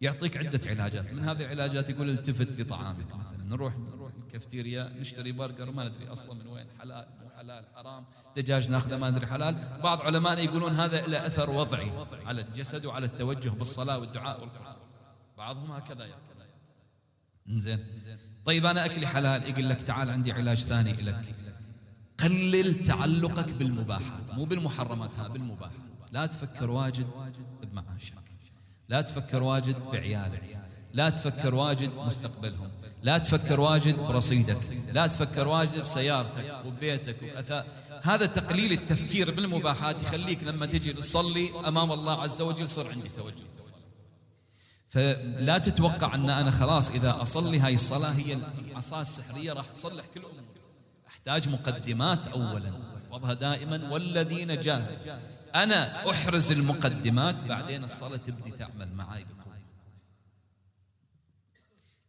يعطيك 0.00 0.36
عدة 0.36 0.60
علاجات. 0.70 1.12
من 1.12 1.28
هذه 1.28 1.44
العلاجات 1.44 1.90
يقول 1.90 2.10
التفت 2.10 2.60
لطعامك 2.60 3.16
مثلا. 3.16 3.44
نروح 3.44 3.78
نروح 3.78 4.12
الكافتيريا 4.26 4.92
نشتري 5.00 5.32
برجر 5.32 5.70
ما 5.70 5.88
ندري 5.88 6.08
أصلا 6.08 6.34
من 6.34 6.46
وين 6.46 6.66
حلال 6.80 7.06
مو 7.22 7.30
حلال 7.30 7.64
حرام 7.74 8.04
دجاج 8.36 8.70
ناخذه 8.70 8.96
ما 8.96 9.10
ندري 9.10 9.26
حلال. 9.26 9.78
بعض 9.82 10.00
علمائنا 10.00 10.40
يقولون 10.40 10.74
هذا 10.74 11.06
له 11.06 11.26
أثر 11.26 11.50
وضعي 11.50 11.92
على 12.26 12.40
الجسد 12.40 12.86
وعلى 12.86 13.06
التوجه 13.06 13.48
بالصلاة 13.48 13.98
والدعاء 13.98 14.40
والقرآن. 14.40 14.76
بعضهم 15.38 15.72
هكذا 15.72 16.04
يقول 16.04 16.28
زين 17.48 17.84
طيب 18.44 18.66
أنا 18.66 18.84
أكلي 18.84 19.06
حلال 19.06 19.48
يقول 19.48 19.68
لك 19.68 19.82
تعال 19.82 20.10
عندي 20.10 20.32
علاج 20.32 20.64
ثاني 20.64 20.92
لك 20.92 21.34
قلل 22.18 22.84
تعلقك 22.84 23.52
بالمباحات 23.52 24.30
مو 24.32 24.44
بالمحرمات 24.44 25.10
ها 25.18 25.28
بالمباحات. 25.28 25.72
لا 26.12 26.26
تفكر 26.26 26.70
واجد 26.70 27.06
بمعاشك. 27.62 28.27
لا 28.88 29.00
تفكر 29.00 29.42
واجد 29.42 29.76
بعيالك 29.92 30.42
لا 30.92 31.10
تفكر 31.10 31.54
واجد 31.54 31.90
مستقبلهم 31.94 32.70
لا 33.02 33.18
تفكر 33.18 33.60
واجد 33.60 34.00
برصيدك 34.00 34.58
لا 34.92 35.06
تفكر 35.06 35.48
واجد 35.48 35.80
بسيارتك 35.80 36.62
وببيتك 36.66 37.16
وبأثاء 37.22 37.66
هذا 38.02 38.26
تقليل 38.26 38.72
التفكير 38.72 39.30
بالمباحات 39.30 40.02
يخليك 40.02 40.42
لما 40.44 40.66
تجي 40.66 40.92
تصلي 40.92 41.48
أمام 41.68 41.92
الله 41.92 42.22
عز 42.22 42.40
وجل 42.40 42.64
يصير 42.64 42.88
عندي 42.88 43.08
توجه. 43.08 43.44
فلا 44.90 45.58
تتوقع 45.58 46.14
أن 46.14 46.30
أنا 46.30 46.50
خلاص 46.50 46.90
إذا 46.90 47.22
أصلي 47.22 47.58
هاي 47.60 47.74
الصلاة 47.74 48.10
هي 48.10 48.38
العصا 48.70 49.00
السحرية 49.00 49.52
راح 49.52 49.66
تصلح 49.66 50.04
كل 50.14 50.20
أمور 50.20 50.32
أحتاج 51.08 51.48
مقدمات 51.48 52.26
أولا. 52.26 52.72
احفظها 53.12 53.34
دائما 53.34 53.90
والذين 53.90 54.60
جاهدوا. 54.60 55.18
أنا 55.54 56.10
أحرز 56.10 56.52
المقدمات 56.52 57.44
بعدين 57.44 57.84
الصلاة 57.84 58.16
تبدي 58.16 58.50
تعمل 58.50 58.92
معي 58.94 59.24
بقوة 59.24 59.48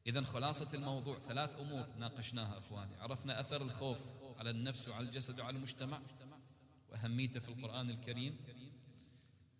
إذا 0.07 0.23
خلاصة 0.23 0.67
الموضوع 0.73 1.19
ثلاث 1.19 1.49
أمور 1.59 1.85
ناقشناها 1.99 2.57
أخواني. 2.57 2.95
عرفنا 2.99 3.39
أثر 3.39 3.61
الخوف 3.61 3.97
على 4.39 4.49
النفس 4.49 4.87
وعلى 4.87 5.05
الجسد 5.05 5.39
وعلى 5.39 5.57
المجتمع 5.57 5.99
وأهميته 6.89 7.39
في 7.39 7.49
القرآن 7.49 7.89
الكريم. 7.89 8.37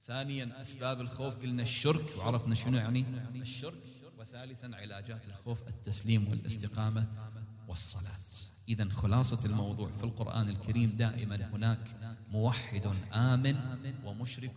ثانيا 0.04 0.62
أسباب 0.62 1.02
الخوف 1.02 1.36
قلنا 1.36 1.64
الشرك 1.64 2.18
وعرفنا 2.18 2.56
شنو 2.56 2.78
يعني 2.78 3.06
الشرك. 3.42 3.84
وثالثا 4.18 4.72
علاجات 4.74 5.28
الخوف 5.28 5.68
التسليم 5.68 6.28
والاستقامة. 6.28 7.08
والصلاة. 7.70 8.20
إذا 8.70 8.90
خلاصة 8.90 9.46
الموضوع 9.46 9.90
في 9.98 10.04
القرآن 10.04 10.50
الكريم 10.50 10.90
دائما 10.90 11.36
هناك 11.36 12.16
موحد 12.32 12.96
آمن 13.14 13.56
ومشرك 14.06 14.56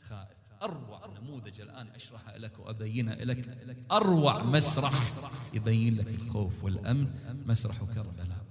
خائف. 0.00 0.38
أروع 0.62 1.18
نموذج 1.20 1.60
الآن 1.60 1.88
أشرحه 1.88 2.36
لك 2.36 2.58
وأبينه 2.58 3.14
لك 3.14 3.56
أروع 3.92 4.42
مسرح 4.42 5.16
يبين 5.54 5.96
لك 5.96 6.08
الخوف 6.08 6.64
والأمن. 6.64 7.06
مسرح 7.46 7.78
كربلاء. 7.78 8.44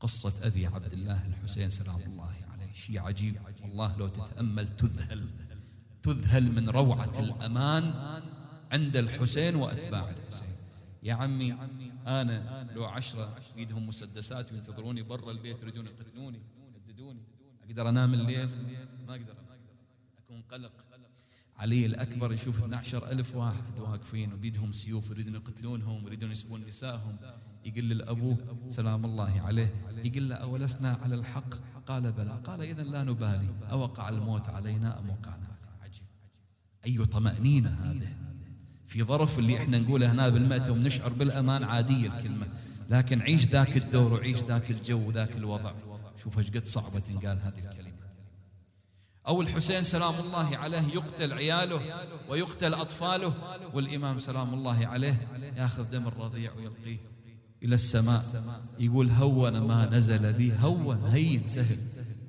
قصة 0.00 0.46
أبي 0.46 0.66
عبد 0.66 0.92
الله 0.92 1.26
الحسين 1.26 1.70
سلام 1.70 2.00
الله 2.06 2.34
عليه. 2.52 2.72
شيء 2.74 3.00
عجيب. 3.00 3.36
والله 3.62 3.96
لو 3.96 4.08
تتأمل 4.08 4.76
تذهل. 4.76 5.28
تذهل 6.02 6.52
من 6.52 6.68
روعة 6.68 7.12
الأمان 7.18 7.94
عند 8.72 8.96
الحسين 8.96 9.54
وأتباع 9.54 10.10
الحسين. 10.10 10.56
يا 11.02 11.14
عمي 11.14 11.52
أنا 12.06 12.65
لو 12.76 12.84
عشرة 12.84 13.38
بيدهم 13.56 13.86
مسدسات 13.86 14.52
وينتظروني 14.52 15.02
برا 15.02 15.30
البيت 15.30 15.62
يريدون 15.62 15.86
يقتلوني 15.86 16.40
يهددوني. 16.88 17.20
أقدر 17.64 17.88
أنام 17.88 18.14
الليل؟ 18.14 18.48
ما 19.08 19.14
أقدر. 19.14 19.34
أكون 20.18 20.42
قلق. 20.42 20.72
علي 21.56 21.86
الأكبر 21.86 22.32
يشوف 22.32 22.64
12 22.64 23.10
ألف 23.10 23.36
واحد 23.36 23.78
واقفين 23.78 24.32
وبيدهم 24.32 24.72
سيوف 24.72 25.10
يريدون 25.10 25.34
يقتلونهم 25.34 26.04
ويريدون 26.04 26.30
يسبون 26.30 26.66
نسائهم. 26.66 27.16
يقول 27.64 27.84
للأبو 27.84 28.36
سلام 28.68 29.04
الله 29.04 29.40
عليه. 29.40 29.74
يقول 30.04 30.28
له 30.28 30.34
أولسنا 30.34 30.92
على 31.02 31.14
الحق؟ 31.14 31.54
قال 31.86 32.12
بلى. 32.12 32.40
قال 32.44 32.60
إذا 32.62 32.82
لا 32.82 33.04
نبالي. 33.04 33.48
أوقع 33.70 34.08
الموت 34.08 34.48
علينا 34.48 34.98
أم 34.98 35.10
وقعنا 35.10 35.46
عليه؟ 35.46 35.82
عجيب. 35.82 36.06
أي 36.86 37.06
طمأنينة 37.06 37.70
هذه؟ 37.70 38.25
في 38.86 39.02
ظرف 39.02 39.38
اللي 39.38 39.56
إحنا 39.56 39.78
نقوله 39.78 40.12
هنا 40.12 40.28
بالمأتة 40.28 40.72
ونشعر 40.72 41.12
بالأمان 41.12 41.64
عادية 41.64 42.08
الكلمة. 42.08 42.46
لكن 42.90 43.20
عيش 43.20 43.46
ذاك 43.48 43.76
الدور 43.76 44.12
وعيش 44.12 44.36
ذاك 44.36 44.70
الجو 44.70 45.08
وذاك 45.08 45.36
الوضع. 45.36 45.72
شوف 46.22 46.38
إيش 46.38 46.50
قد 46.50 46.66
صعبة 46.66 46.98
تنقال 46.98 47.38
هذه 47.38 47.58
الكلمة. 47.58 47.96
أو 49.26 49.42
الحسين 49.42 49.82
سلام 49.82 50.14
الله 50.14 50.56
عليه 50.56 50.84
يقتل 50.94 51.32
عياله 51.32 51.80
ويقتل 52.28 52.74
أطفاله 52.74 53.34
والإمام 53.74 54.18
سلام 54.18 54.54
الله 54.54 54.86
عليه 54.86 55.28
يأخذ 55.56 55.90
دم 55.90 56.06
الرضيع 56.06 56.52
ويلقيه 56.52 56.98
إلى 57.62 57.74
السماء. 57.74 58.22
يقول 58.78 59.10
هون 59.10 59.58
ما 59.58 59.88
نزل 59.90 60.32
بي 60.32 60.52
هون 60.58 61.04
هين 61.06 61.46
سهل 61.46 61.78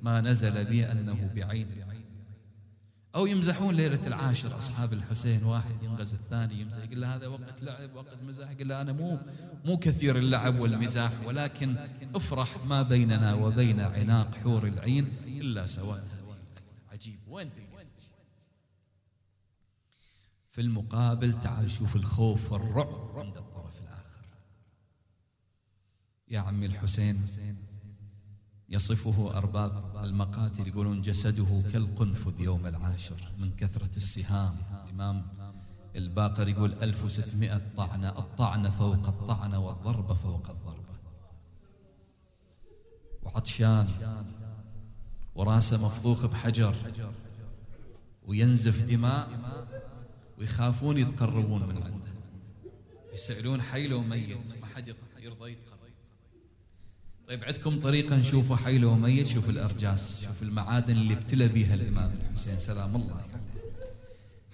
ما 0.02 0.20
نزل 0.20 0.64
بي 0.64 0.92
أنه 0.92 1.30
بعين 1.36 1.66
أو 3.18 3.26
يمزحون 3.26 3.74
ليلة 3.74 4.06
العاشر 4.06 4.58
أصحاب 4.58 4.92
الحسين 4.92 5.44
واحد 5.44 5.82
ينغز 5.82 6.14
الثاني 6.14 6.60
يمزح 6.60 6.82
يقول 6.84 7.00
له 7.00 7.14
هذا 7.16 7.26
وقت 7.26 7.62
لعب 7.62 7.94
وقت 7.94 8.22
مزاح 8.22 8.50
يقول 8.50 8.68
له 8.68 8.80
أنا 8.80 8.92
مو 8.92 9.18
مو 9.64 9.76
كثير 9.76 10.18
اللعب 10.18 10.58
والمزاح 10.58 11.12
ولكن 11.26 11.76
افرح 12.14 12.64
ما 12.66 12.82
بيننا 12.82 13.34
وبين 13.34 13.80
عناق 13.80 14.34
حور 14.34 14.66
العين 14.66 15.12
إلا 15.26 15.66
سواد 15.66 16.08
عجيب. 16.92 17.18
وين 17.28 17.52
تلقى؟ 17.52 17.86
في 20.50 20.60
المقابل 20.60 21.40
تعال 21.40 21.70
شوف 21.70 21.96
الخوف 21.96 22.52
والرعب 22.52 23.18
عند 23.18 23.36
الطرف 23.36 23.80
الآخر. 23.80 24.20
يا 26.28 26.40
عمي 26.40 26.66
الحسين 26.66 27.26
يصفه 28.68 29.36
أرباب 29.36 30.04
المقاتل 30.04 30.68
يقولون 30.68 31.02
جسده 31.02 31.62
كالقنفذ 31.72 32.40
يوم 32.40 32.66
العاشر 32.66 33.32
من 33.38 33.56
كثرة 33.56 33.96
السهام. 33.96 34.56
الإمام 34.84 35.26
الباقر 35.96 36.48
يقول 36.48 36.72
1600 36.82 37.60
طعنة 37.76 38.08
الطعنة 38.08 38.70
فوق 38.70 39.08
الطعنة 39.08 39.58
والضربة 39.58 40.14
فوق 40.14 40.50
الضربة 40.50 40.98
وعطشان 43.22 43.88
وراسه 45.34 45.86
مفضوخ 45.86 46.26
بحجر 46.26 46.74
وينزف 48.26 48.84
دماء 48.84 49.28
ويخافون 50.38 50.98
يتقربون 50.98 51.62
من 51.62 51.82
عنده. 51.82 52.12
يسألون 53.12 53.62
حي 53.62 53.86
لو 53.86 54.02
ميت 54.02 54.58
ما 54.60 54.66
حد 54.66 54.94
يرضى 55.18 55.52
يتقرب. 55.52 55.67
طيب 57.28 57.44
عندكم 57.44 57.80
طريقة 57.80 58.16
نشوفه 58.16 58.56
حي 58.56 58.78
لو 58.78 58.94
ميت 58.94 59.26
شوف 59.26 59.48
الأرجاس 59.48 60.20
شوف 60.20 60.42
المعادن 60.42 60.96
اللي 60.96 61.14
ابتلى 61.14 61.48
بها 61.48 61.74
الإمام 61.74 62.10
الحسين 62.30 62.58
سلام 62.58 62.96
الله 62.96 63.24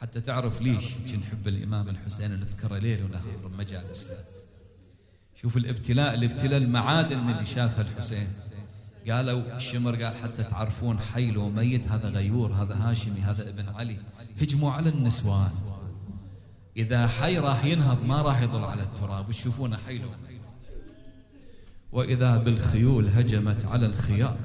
حتى 0.01 0.21
تعرف 0.21 0.63
ليش 0.63 0.95
نحب 1.21 1.49
الإمام 1.49 1.89
الحسين 1.89 2.33
ونذكره 2.33 2.79
ليل 2.79 3.05
ونهار 3.05 3.49
بمجالسنا 3.49 4.17
شوف 5.43 5.57
الابتلاء 5.57 6.15
اللي 6.15 6.27
ابتلى 6.27 6.57
المعادن 6.57 7.19
اللي 7.19 7.47
شافها 7.47 7.81
الحسين. 7.81 8.29
قالوا 9.11 9.57
الشمر 9.57 10.03
قال 10.03 10.15
حتى 10.17 10.43
تعرفون 10.43 10.99
حي 11.01 11.31
لو 11.31 11.51
ميت 11.51 11.89
هذا 11.89 12.09
غيور 12.09 12.53
هذا 12.53 12.75
هاشمي 12.75 13.21
هذا 13.21 13.49
ابن 13.49 13.69
علي. 13.69 13.97
هجموا 14.41 14.73
على 14.73 14.89
النسوان. 14.89 15.51
إذا 16.77 17.07
حي 17.07 17.39
راح 17.39 17.65
ينهض 17.65 18.05
ما 18.05 18.23
راح 18.23 18.43
يظل 18.43 18.65
على 18.65 18.83
التراب. 18.83 19.29
وتشوفونه 19.29 19.77
حي 19.77 19.99
لو 19.99 20.09
ميت 20.09 20.34
وإذا 21.95 22.37
بالخيول 22.37 23.09
هجمت 23.09 23.65
على 23.65 23.87
الخيار 23.87 24.37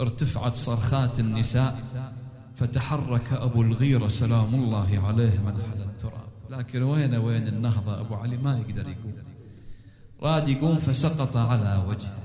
ارتفعت 0.00 0.54
صرخات 0.54 1.20
النساء 1.20 1.80
فتحرك 2.56 3.32
أبو 3.32 3.62
الغيرة 3.62 4.08
سلام 4.08 4.54
الله 4.54 5.06
عليه 5.06 5.40
من 5.40 5.62
حل 5.72 5.82
التراب. 5.82 6.28
لكن 6.50 6.82
وين 6.82 7.14
وين 7.14 7.48
النهضة 7.48 8.00
أبو 8.00 8.14
علي؟ 8.14 8.36
ما 8.36 8.58
يقدر 8.58 8.82
يقول 8.82 9.12
راد 10.22 10.48
يقوم 10.48 10.76
فسقط 10.76 11.36
على 11.36 11.82
وجهه. 11.88 12.18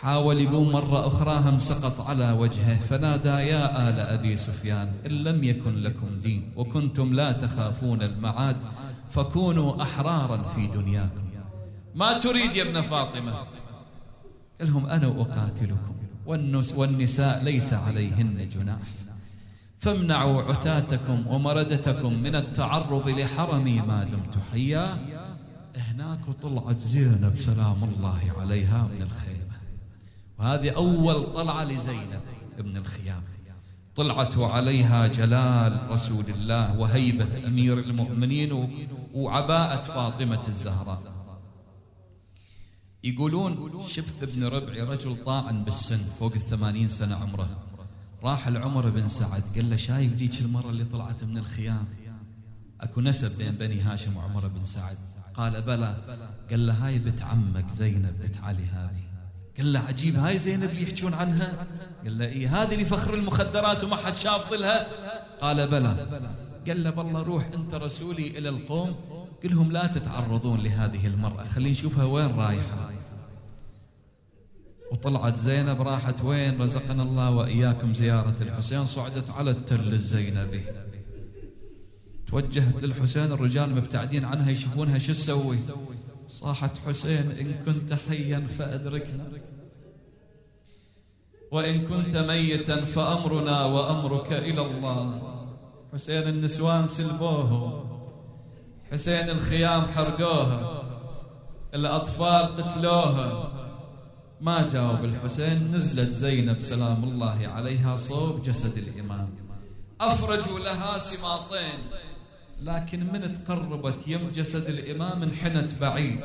حاول 0.00 0.40
يقوم 0.40 0.72
مرة 0.72 1.06
أخرى 1.06 1.50
هم 1.50 1.58
سقط 1.58 2.00
على 2.00 2.32
وجهه 2.32 2.80
فنادى 2.80 3.28
يا 3.28 3.88
آل 3.88 3.98
أبي 4.00 4.36
سفيان 4.36 4.92
إن 5.06 5.12
لم 5.12 5.44
يكن 5.44 5.74
لكم 5.76 6.20
دين 6.22 6.52
وكنتم 6.56 7.14
لا 7.14 7.32
تخافون 7.32 8.02
المعاد 8.02 8.56
فكونوا 9.10 9.82
أحرارا 9.82 10.42
في 10.48 10.66
دنياكم. 10.66 11.23
ما 11.94 12.18
تريد 12.18 12.56
يا 12.56 12.62
ابن 12.62 12.80
فاطمة؟ 12.80 13.32
قال 14.60 14.68
لهم 14.68 14.86
أنا 14.86 15.06
أقاتلكم. 15.06 15.94
والنساء 16.76 17.44
ليس 17.44 17.72
عليهن 17.72 18.48
جناح. 18.48 18.78
فامنعوا 19.78 20.42
عتاتكم 20.42 21.26
ومردتكم 21.26 22.14
من 22.14 22.34
التعرض 22.34 23.08
لحرمي 23.08 23.80
ما 23.80 24.04
دمت 24.04 24.34
حيا. 24.52 24.98
هناك 25.76 26.20
طلعت 26.42 26.78
زينب 26.78 27.38
سلام 27.38 27.84
الله 27.84 28.32
عليها 28.38 28.88
من 28.94 29.02
الخيمة. 29.02 29.56
وهذه 30.38 30.70
أول 30.70 31.32
طلعة 31.34 31.64
لزينب 31.64 32.20
من 32.58 32.76
الخيام. 32.76 33.22
طلعت 33.96 34.38
عليها 34.38 35.06
جلال 35.06 35.90
رسول 35.90 36.24
الله 36.28 36.78
وهيبة 36.78 37.46
أمير 37.46 37.78
المؤمنين 37.78 38.88
وعباءة 39.14 39.82
فاطمة 39.82 40.44
الزهراء. 40.48 41.13
يقولون 43.04 43.80
شبث 43.88 44.24
بن 44.34 44.44
ربعي 44.44 44.80
رجل 44.80 45.16
طاعن 45.24 45.64
بالسن 45.64 46.00
فوق 46.18 46.32
الثمانين 46.34 46.88
سنة 46.88 47.16
عمره. 47.16 47.48
راح 48.22 48.48
لعمر 48.48 48.90
بن 48.90 49.08
سعد 49.08 49.42
قال 49.54 49.70
له 49.70 49.76
شايف 49.76 50.12
ذيك 50.12 50.40
المرة 50.40 50.70
اللي 50.70 50.84
طلعت 50.84 51.24
من 51.24 51.38
الخيام؟ 51.38 51.86
أكو 52.80 53.00
نسب 53.00 53.38
بين 53.38 53.52
بني 53.52 53.80
هاشم 53.80 54.16
وعمر 54.16 54.48
بن 54.48 54.64
سعد. 54.64 54.98
قال 55.34 55.62
بلى. 55.62 55.96
قال 56.50 56.66
له 56.66 56.72
هاي 56.72 56.98
بنت 56.98 57.22
عمك 57.22 57.64
زينب 57.72 58.14
بنت 58.20 58.36
علي 58.36 58.64
هذه. 58.64 59.04
قال 59.56 59.72
له 59.72 59.80
عجيب 59.80 60.16
هاي 60.16 60.38
زينب 60.38 60.70
اللي 60.70 60.82
يحجون 60.82 61.14
عنها؟ 61.14 61.66
قال 62.04 62.18
له 62.18 62.24
إيه 62.24 62.62
هذه 62.62 62.72
اللي 62.74 62.84
فخر 62.84 63.14
المخدرات 63.14 63.84
وما 63.84 63.96
حد 63.96 64.16
شاف 64.16 64.50
ظلها؟ 64.50 64.86
قال 65.40 65.68
بلى. 65.68 66.06
قال 66.66 66.84
له 66.84 66.90
بالله 66.90 67.22
روح 67.22 67.50
أنت 67.54 67.74
رسولي 67.74 68.38
إلى 68.38 68.48
القوم 68.48 68.96
قل 69.44 69.50
لهم 69.50 69.72
لا 69.72 69.86
تتعرضون 69.86 70.60
لهذه 70.60 71.06
المرأة. 71.06 71.44
خلينا 71.44 71.70
نشوفها 71.70 72.04
وين 72.04 72.30
رايحة. 72.30 72.93
وطلعت 74.94 75.36
زينب 75.36 75.82
راحت 75.82 76.24
وين؟ 76.24 76.62
رزقنا 76.62 77.02
الله 77.02 77.30
وإياكم 77.30 77.94
زيارة 77.94 78.34
الحسين 78.40 78.84
صعدت 78.84 79.30
على 79.30 79.50
التل 79.50 79.92
الزينبي. 79.92 80.62
توجهت 82.26 82.82
للحسين 82.82 83.32
الرجال 83.32 83.74
مبتعدين 83.74 84.24
عنها 84.24 84.50
يشوفونها 84.50 84.98
شو 84.98 85.12
تسوي؟ 85.12 85.58
صاحت 86.28 86.70
حسين 86.86 87.30
إن 87.30 87.54
كنت 87.66 87.92
حيا 87.92 88.46
فأدركنا. 88.58 89.26
وإن 91.50 91.86
كنت 91.86 92.16
ميتا 92.16 92.84
فأمرنا 92.84 93.64
وأمرك 93.64 94.32
إلى 94.32 94.60
الله. 94.60 95.22
حسين 95.92 96.28
النسوان 96.28 96.86
سلبوه. 96.86 97.84
حسين 98.92 99.30
الخيام 99.30 99.82
حرقوها 99.82 100.82
الأطفال 101.74 102.56
قتلوها 102.56 103.54
ما 104.44 104.68
جاوب 104.72 105.04
الحسين 105.04 105.72
نزلت 105.72 106.10
زينب 106.10 106.60
سلام 106.60 107.04
الله 107.04 107.48
عليها 107.48 107.96
صوب 107.96 108.42
جسد 108.42 108.78
الإمام. 108.78 109.28
أفرجوا 110.00 110.58
لها 110.58 110.98
سماطين 110.98 111.78
لكن 112.62 113.00
من 113.12 113.44
تقربت 113.44 114.08
يم 114.08 114.30
جسد 114.34 114.66
الإمام 114.68 115.22
انحنت 115.22 115.70
بعيد. 115.80 116.20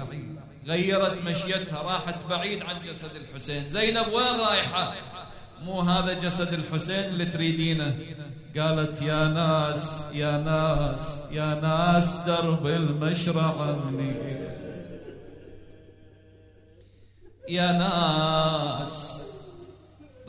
غيرت 0.67 1.25
مشيتها 1.25 1.81
راحت 1.81 2.15
بعيد 2.29 2.61
عن 2.61 2.75
جسد 2.87 3.11
الحسين. 3.15 3.69
زينب 3.69 4.07
وين 4.07 4.39
رايحة؟ 4.47 4.93
مو 5.65 5.79
هذا 5.79 6.19
جسد 6.19 6.53
الحسين 6.53 7.03
اللي 7.03 7.25
تريدينه. 7.25 7.97
قالت 8.57 9.01
يا 9.01 9.27
ناس 9.27 10.01
يا 10.13 10.37
ناس 10.37 11.19
يا 11.31 11.61
ناس 11.61 12.15
درب 12.15 12.67
المشرع 12.67 13.61
عني. 13.61 14.58
يا 17.49 17.71
ناس 17.71 19.19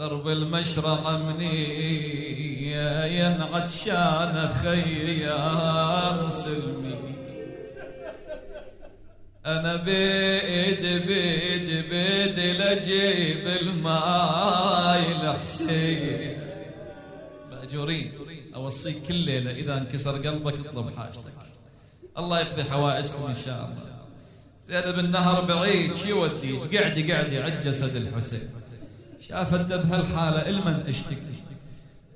المشرق 0.01 1.09
مني 1.09 2.73
ينعد 3.19 3.69
شان 3.69 4.49
خيام 4.49 6.29
سلمي 6.29 7.01
أنا 9.47 9.77
بيد 9.77 10.83
بيد 11.07 11.91
بيد 11.91 12.39
لجيب 12.39 13.47
الماي 13.47 15.13
الحسين. 15.13 16.39
ماجورين 17.51 18.13
أوصيك 18.55 19.03
كل 19.09 19.15
ليلة 19.15 19.51
إذا 19.51 19.79
انكسر 19.79 20.29
قلبك 20.29 20.67
اطلب 20.67 20.97
حاجتك. 20.97 21.33
الله 22.19 22.41
يقضي 22.41 22.65
حوائجكم 22.65 23.27
إن 23.27 23.35
شاء 23.47 23.65
الله. 23.65 23.90
زينب 24.71 24.99
النهر 24.99 25.45
بعيد 25.45 25.95
شو 25.97 26.09
يوديك 26.09 26.77
قعدي 26.77 27.13
قعدي 27.13 27.39
عد 27.43 27.61
جسد 27.61 27.97
الحسين؟ 27.97 28.51
شافت 29.29 29.73
بهالحالة 29.73 30.49
المن 30.49 30.83
تشتكي؟ 30.87 31.37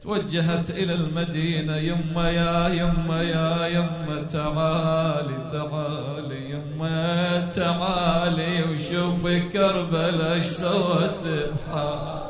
توجهت 0.02 0.70
إلى 0.70 0.94
المدينة 0.94 1.76
يما 1.76 2.30
يا 2.30 2.68
يما 2.68 3.22
يا 3.22 3.66
يما 3.66 4.22
تعالي 4.22 5.46
تعالي 5.52 6.50
يما 6.50 7.50
تعالي 7.54 8.62
وشوفي 8.62 9.40
كربلاء 9.40 10.34
إيش 10.34 10.46
سوت 10.46 11.28
بحال 11.28 12.24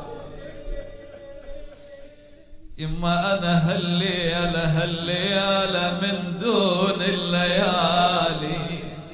يما 2.77 3.37
أنا 3.37 3.71
هالليلة 3.71 4.63
هالليلة 4.77 5.99
من 6.01 6.37
دون 6.37 7.01
الليالي. 7.01 8.54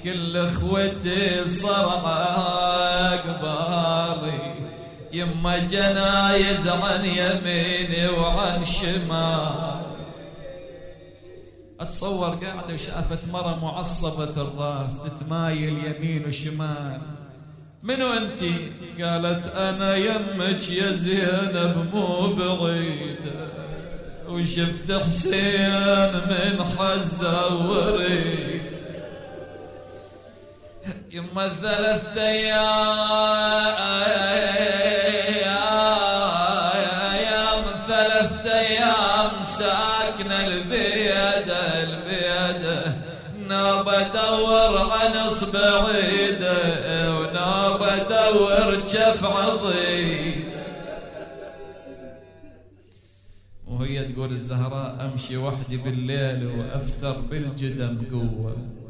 كل 0.04 0.38
اخوتي 0.38 1.43
صرعى 1.45 3.18
قباري 3.18 4.56
يما 5.14 5.58
جنايز 5.58 6.68
عن 6.68 7.06
يميني 7.06 8.08
وعن 8.08 8.66
شمال 8.66 9.82
اتصور 11.80 12.30
قاعدة 12.30 12.74
وشافت 12.74 13.28
مرة 13.32 13.60
معصبة 13.62 14.41
الراس 14.41 14.99
تتمايل 14.99 15.78
يمين 15.86 16.26
وشمال. 16.28 17.02
منو 17.84 18.14
انتي 18.14 18.54
قالت 19.02 19.47
أنا 19.56 19.95
يمك 19.95 20.70
يا 20.70 20.91
زينب 20.91 21.88
مو 21.93 22.28
بعيدة 22.34 23.47
وشفت 24.30 24.91
حسين 24.91 26.14
من 26.14 26.64
حزة 26.78 27.70
وريد. 27.70 28.71
يما 31.12 31.48
ثلاث 31.48 32.18
أيام 32.18 32.92
ثلاث 37.88 38.46
أيام 38.46 39.44
ساكن 39.44 40.32
البيدة 40.32 41.84
البيدة 41.84 42.94
نوب 43.38 43.90
ادور 43.90 44.92
عن 44.92 45.18
اصبع 45.18 45.88
ايده 45.88 47.16
ونوب 47.16 47.84
ادور 47.84 48.76
جف 48.76 49.26
عضيد 49.26 50.46
وهي 53.68 54.04
تقول 54.04 54.32
الزهراء 54.32 54.96
أمشي 55.06 55.38
وحدي 55.38 55.78
بالليل 55.78 56.46
وأفتر 56.46 57.20
بالجدم 57.20 57.98
قوة. 58.12 58.81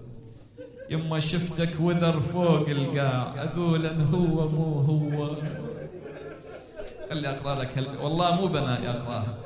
يما 0.91 1.19
شفتك 1.19 1.69
وذر 1.79 2.19
فوق 2.19 2.69
القاع 2.69 3.33
أقول 3.37 3.85
أن 3.85 4.01
هو 4.13 4.49
مو 4.49 4.79
هو. 4.79 5.35
خلي 7.09 7.29
أقرأ 7.29 7.61
لك 7.61 7.77
هل... 7.77 7.97
والله 8.01 8.35
مو 8.35 8.47
بنائي 8.47 8.89
أقرأها. 8.89 9.37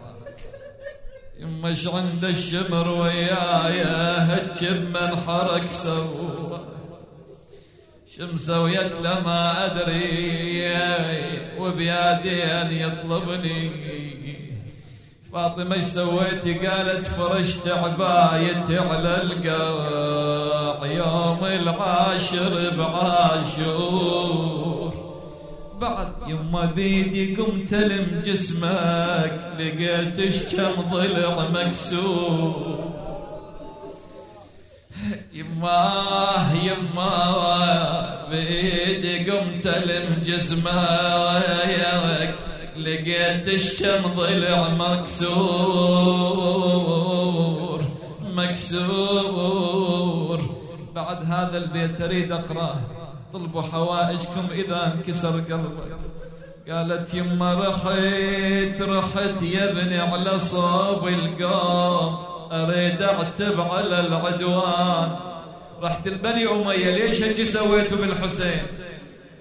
يما 1.40 1.76
عند 1.94 2.26
الشمر 2.26 2.88
ويايا 2.88 3.98
هجب 4.30 4.90
من 4.90 5.18
حرك 5.18 5.68
سوى. 5.68 6.60
شمسويت 8.18 8.92
له 9.04 9.20
ما 9.26 9.66
أدري 9.66 10.70
وبيادين 11.60 12.70
يطلبني. 12.72 13.72
فاطمة 15.36 15.76
إيش 15.76 15.84
سويتي؟ 15.84 16.54
قالت 16.54 17.06
فرشت 17.06 17.68
عبايتي 17.68 18.78
على 18.80 19.22
القاع 19.22 20.86
يوم 20.86 21.46
العاشر 21.46 22.76
بعاشور. 22.78 24.26
بعد 25.82 26.08
يما 26.28 26.66
بيدي 26.66 27.36
قمت 27.36 27.74
ألم 27.74 28.22
جسمك 28.26 29.40
لقيت 29.60 30.56
كم 30.56 30.82
ضلع 30.92 31.50
مكسور. 31.50 32.94
يما 35.34 35.94
يما 36.64 37.16
بيدي 38.32 39.32
قمت 39.32 39.68
ألم 39.68 40.22
جسمك. 40.26 42.15
لقيت 43.06 43.48
الشم 43.48 44.02
ضلع 44.18 44.68
مكسور 44.70 46.16
مكسور. 48.36 49.60
بعد 50.96 51.26
هذا 51.26 51.58
البيت 51.58 52.02
أريد 52.02 52.32
أقرأه. 52.32 52.80
طلبوا 53.34 53.62
حوائجكم 53.62 54.48
إذا 54.52 54.94
انكسر 54.94 55.30
قلبك 55.30 55.98
قالت 56.70 57.14
يما 57.14 57.54
رحت 57.54 58.82
رحت 58.82 59.42
يا 59.42 59.72
ابني 59.72 60.00
على 60.00 60.40
صوب 60.40 61.08
القوم. 61.08 62.18
أريد 62.52 63.02
أعتب 63.02 63.62
على 63.62 64.00
العدوان. 64.00 65.16
رحت 65.82 66.08
البني 66.08 66.48
أمية 66.48 66.92
ليش 66.96 67.22
هيك 67.22 67.44
سويتوا 67.44 67.98
بالحسين؟ 67.98 68.64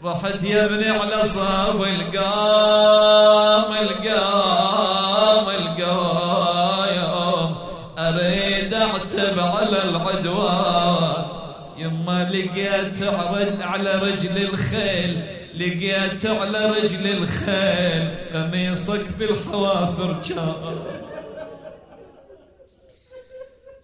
رحت 0.04 0.44
يا 0.44 0.64
ابني 0.64 0.88
على 0.88 1.24
صوب 1.24 1.84
القام 1.84 3.72
القام 3.82 5.48
القام 5.48 7.54
أريد 7.98 8.74
أعتب 8.74 9.40
على 9.40 9.84
العدوان. 9.84 11.24
يما 11.78 12.30
لقيت 12.32 13.02
على 13.62 13.94
رجل 13.94 14.48
الخيل 14.48 15.22
لقيت 15.54 16.26
على 16.26 16.70
رجل 16.70 17.06
الخيل. 17.16 18.08
قميصك 18.34 19.06
بالحوافر 19.18 20.16
كان 20.28 20.52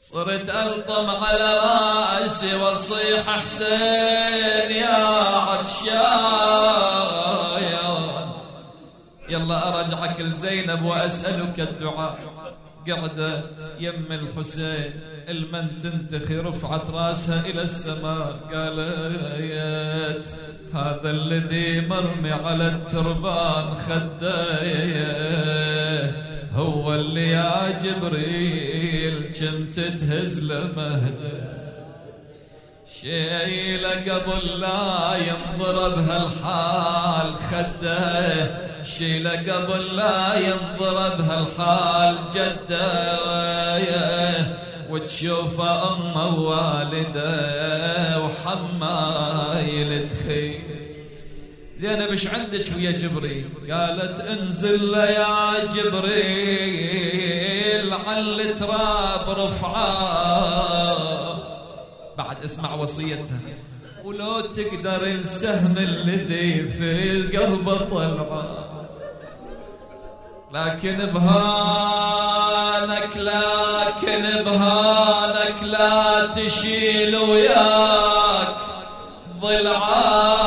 صرت 0.00 0.48
ألطم 0.48 1.10
على 1.10 1.58
رأسي 1.58 2.54
واصيح 2.54 3.40
حسين 3.40 4.70
يا 4.70 4.94
عطشان. 5.36 6.00
يلا 9.28 9.68
أرجعك 9.68 10.20
لزينب 10.20 10.84
وأسألك 10.84 11.60
الدعاء. 11.60 12.18
قعدت 12.88 13.74
يم 13.80 14.06
الحسين 14.10 15.00
المن 15.28 15.78
تنتخي 15.78 16.36
رفعت 16.36 16.90
راسها 16.90 17.40
إلى 17.46 17.62
السماء. 17.62 18.36
قالت 18.52 20.36
هذا 20.74 21.10
الذي 21.10 21.80
مرمي 21.80 22.32
على 22.32 22.66
التربان 22.66 23.74
خديه. 23.88 25.00
هو 26.52 26.94
اللي 26.94 27.30
يا 27.30 27.78
جبريل 27.84 29.32
كنت 29.40 29.80
تهز 29.80 30.44
له 30.44 30.68
مهده 30.76 31.50
شيله 33.00 33.90
قبل 33.90 34.60
لا 34.60 35.16
ينضرب 35.16 35.98
هالحال 35.98 37.34
خده. 37.34 38.60
شيله 38.84 39.30
قبل 39.30 39.96
لا 39.96 40.34
ينضرب 40.34 41.20
هالحال 41.20 42.14
جده. 42.34 43.18
وتشوفه 44.90 45.94
أمه 45.94 46.26
ووالده 46.26 48.20
وحمايل 48.20 50.08
تخيل. 50.08 50.69
زينب 51.80 52.10
إيش 52.10 52.26
عندك 52.26 52.64
ويا 52.76 52.90
جبريل؟ 52.90 53.46
قالت 53.70 54.20
انزل 54.20 54.94
يا 54.94 55.64
جبريل 55.74 57.14
على 57.94 58.42
التراب 58.42 59.30
رفعه. 59.30 60.96
بعد 62.18 62.44
اسمع 62.44 62.74
وصيتها. 62.74 63.40
ولو 64.04 64.40
تقدر 64.40 65.06
السهم 65.06 65.74
الذي 65.78 66.68
في 66.68 67.12
القلب 67.12 67.88
طلعه. 67.90 68.66
لكن 70.52 71.06
بهانك 71.14 73.16
لكن 73.16 74.44
بهانك 74.44 75.62
لا 75.62 76.26
تشيل 76.26 77.16
وياك. 77.16 78.56
ضلعاه 79.40 80.39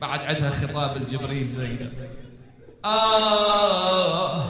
بعد 0.00 0.20
عندها 0.20 0.50
خطاب 0.50 0.96
الجبريل 0.96 1.48
زينب. 1.48 1.92
آه 2.84 4.42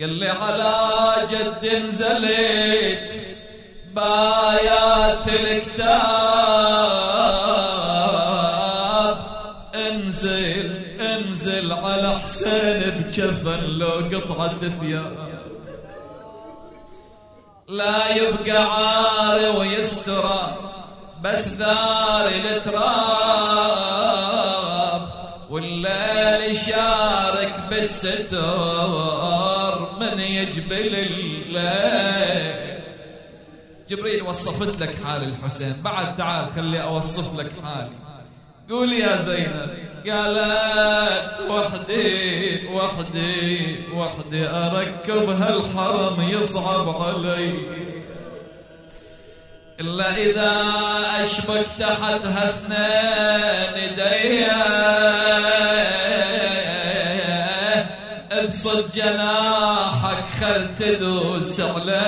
قال 0.00 0.08
لي 0.08 0.28
على 0.28 1.14
جد 1.30 1.74
نزلت 1.74 3.26
بايات 3.94 5.28
الكتاب. 5.28 5.90
انزل 9.74 10.84
انزل 11.00 11.72
على 11.72 12.18
حسين 12.18 12.90
بجفن 12.90 13.64
لو 13.64 13.88
قطعة 13.90 14.56
ثياب. 14.56 15.30
لا 17.68 18.16
يبقى 18.16 18.62
عاري 18.62 19.48
ويسترى 19.48 20.56
بس 21.24 21.48
ذاري 21.48 22.56
التراب 22.56 23.00
والليل 25.50 26.50
يشارك 26.52 27.60
بالستر 27.70 28.38
من 30.00 30.20
يجبل 30.20 30.94
الليل. 30.94 32.80
جبريل 33.88 34.22
وصفت 34.22 34.80
لك 34.82 35.02
حال 35.04 35.22
الحسين. 35.22 35.76
بعد 35.84 36.16
تعال 36.16 36.46
خلي 36.56 36.82
أوصف 36.82 37.38
لك 37.38 37.52
حالي. 37.64 37.90
قول 38.70 38.92
يا 38.92 39.16
زينب 39.16 39.70
قالت 40.06 41.40
وحدي 41.50 42.68
وحدي 42.68 43.76
وحدي 43.94 44.46
أركب 44.46 45.28
هالحرم 45.30 46.22
يصعب 46.22 46.88
علي. 47.02 47.54
إلا 49.80 50.16
إذا 50.16 50.52
أشبك 51.22 51.66
تحتها 51.78 52.50
اثنين 52.50 53.94
ديه 53.96 54.52
ابسط 58.32 58.94
جناحك 58.94 60.24
خل 60.40 60.74
تدوس 60.78 61.60
على 61.60 62.02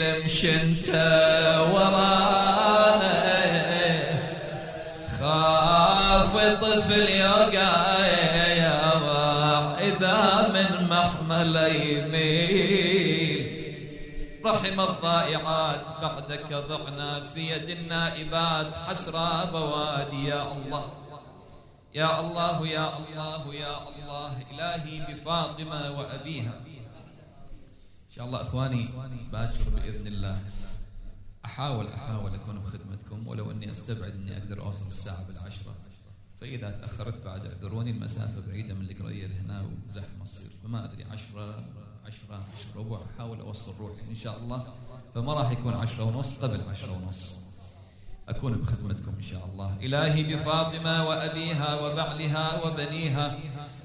امشي 0.03 0.53
انت 0.62 0.88
ورانا. 1.72 3.16
خاف 5.20 6.32
طفل 6.62 7.09
يوقع 7.09 7.74
اذا 9.80 10.20
من 10.55 10.70
محمل 10.90 11.57
يميل. 11.74 13.45
رحم 14.47 14.80
الضائعات 14.80 15.86
بعدك 16.03 16.51
ضعنا 16.53 17.11
في 17.34 17.40
يد 17.51 17.68
النائبات 17.70 18.70
حسرى 18.88 19.30
بوادي 19.53 20.28
يا 20.28 20.42
الله. 20.53 21.04
يا 21.95 22.20
الله 22.20 22.68
يا 22.68 22.99
الله 22.99 23.55
يا 23.55 23.88
الله 23.88 24.42
إلهي 24.51 25.14
بفاطمة 25.14 25.90
وأبيها. 25.99 26.55
إن 28.07 28.11
شاء 28.11 28.26
الله 28.26 28.42
إخواني 28.42 28.88
باكر 29.32 29.68
بإذن 29.68 30.07
الله. 30.07 30.40
أحاول 31.45 31.88
أحاول 31.92 32.34
أكون 32.34 32.59
بخدمتكم 32.59 33.28
ولو 33.28 33.51
أني 33.51 33.70
أستبعد 33.70 34.12
أني 34.14 34.38
أقدر 34.38 34.62
أوصل 34.62 34.88
الساعة 34.88 35.26
بالعشرة. 35.26 35.74
فإذا 36.40 36.70
تأخرت 36.70 37.24
بعد 37.24 37.47
اعذروني 37.47 37.90
المسافة 37.90 38.40
بعيدة 38.47 38.74
من 38.74 38.90
القرية 38.90 39.26
لهنا 39.26 39.70
وزحمة 39.88 40.24
تصير. 40.24 40.51
فما 40.64 40.84
أدري 40.84 41.05
عشرة 41.05 41.64
عشرة 42.07 42.34
عشرة 42.34 42.76
ربع 42.76 43.01
أحاول 43.14 43.40
أوصل 43.40 43.74
روحي 43.78 44.11
إن 44.11 44.14
شاء 44.14 44.38
الله. 44.38 44.74
فما 45.14 45.34
راح 45.34 45.51
يكون 45.51 45.74
عشرة 45.74 46.05
ونص 46.05 46.38
قبل 46.38 46.61
عشرة 46.70 46.92
ونص. 46.92 47.43
أكون 48.29 48.53
بخدمتكم 48.53 49.12
إن 49.16 49.22
شاء 49.22 49.45
الله. 49.53 49.79
إلهي 49.83 50.22
بفاطمة 50.22 51.09
وأبيها 51.09 51.81
وبعلها 51.81 52.64
وبنيها 52.64 53.39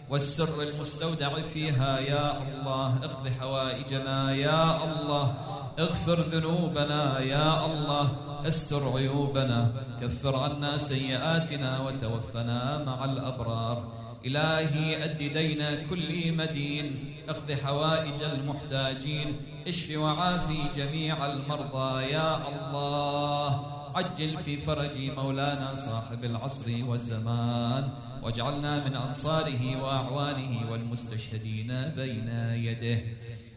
والسر 0.09 0.61
المستودع 0.61 1.29
فيها 1.53 1.99
يا 1.99 2.43
الله 2.43 2.97
اقض 2.97 3.27
حوائجنا 3.39 4.35
يا 4.35 4.83
الله 4.83 5.33
اغفر 5.79 6.21
ذنوبنا 6.21 7.19
يا 7.19 7.65
الله 7.65 8.11
استر 8.47 8.97
عيوبنا 8.97 9.71
كفر 10.01 10.35
عنا 10.35 10.77
سيئاتنا 10.77 11.79
وتوفنا 11.79 12.83
مع 12.83 13.05
الأبرار. 13.05 13.83
إلهي 14.25 15.03
أد 15.03 15.17
دين 15.17 15.87
كل 15.89 16.35
مدين 16.35 17.15
اقض 17.29 17.51
حوائج 17.51 18.21
المحتاجين 18.33 19.35
اشف 19.67 19.97
وعافي 19.97 20.59
جميع 20.75 21.25
المرضى 21.25 22.03
يا 22.03 22.37
الله. 22.47 23.78
عجل 23.95 24.37
في 24.37 24.57
فرج 24.57 25.11
مولانا 25.17 25.75
صاحب 25.75 26.23
العصر 26.23 26.71
والزمان. 26.85 27.89
واجعلنا 28.23 28.85
من 28.85 28.95
أنصاره 28.95 29.83
وأعوانه 29.83 30.71
والمستشهدين 30.71 31.67
بين 31.95 32.29
يده. 32.53 33.01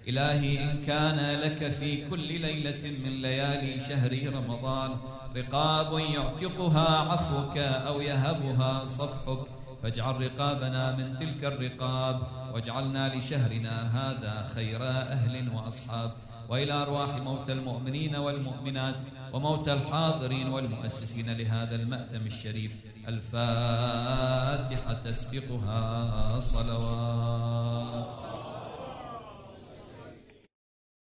إلهي 0.08 0.64
إن 0.64 0.82
كان 0.82 1.40
لك 1.40 1.70
في 1.70 2.08
كل 2.08 2.40
ليلة 2.40 2.90
من 3.04 3.22
ليالي 3.22 3.78
شهر 3.78 4.32
رمضان 4.34 4.90
رقاب 5.36 5.98
يعتقها 5.98 6.98
عفوك 6.98 7.58
أو 7.58 8.00
يهبها 8.00 8.86
صفحك. 8.88 9.46
فاجعل 9.82 10.20
رقابنا 10.20 10.96
من 10.96 11.16
تلك 11.16 11.44
الرقاب. 11.44 12.20
واجعلنا 12.54 13.14
لشهرنا 13.14 13.74
هذا 13.98 14.48
خير 14.54 14.82
أهل 14.88 15.48
وأصحاب. 15.54 16.10
وإلى 16.48 16.72
أرواح 16.72 17.16
موتى 17.16 17.52
المؤمنين 17.52 18.16
والمؤمنات 18.16 19.04
وموتى 19.32 19.72
الحاضرين 19.72 20.48
والمؤسسين 20.48 21.32
لهذا 21.32 21.74
المأتم 21.74 22.26
الشريف 22.26 22.72
الفاتحة 23.08 24.92
تسبقها 25.04 26.40
صلوات. 26.40 28.31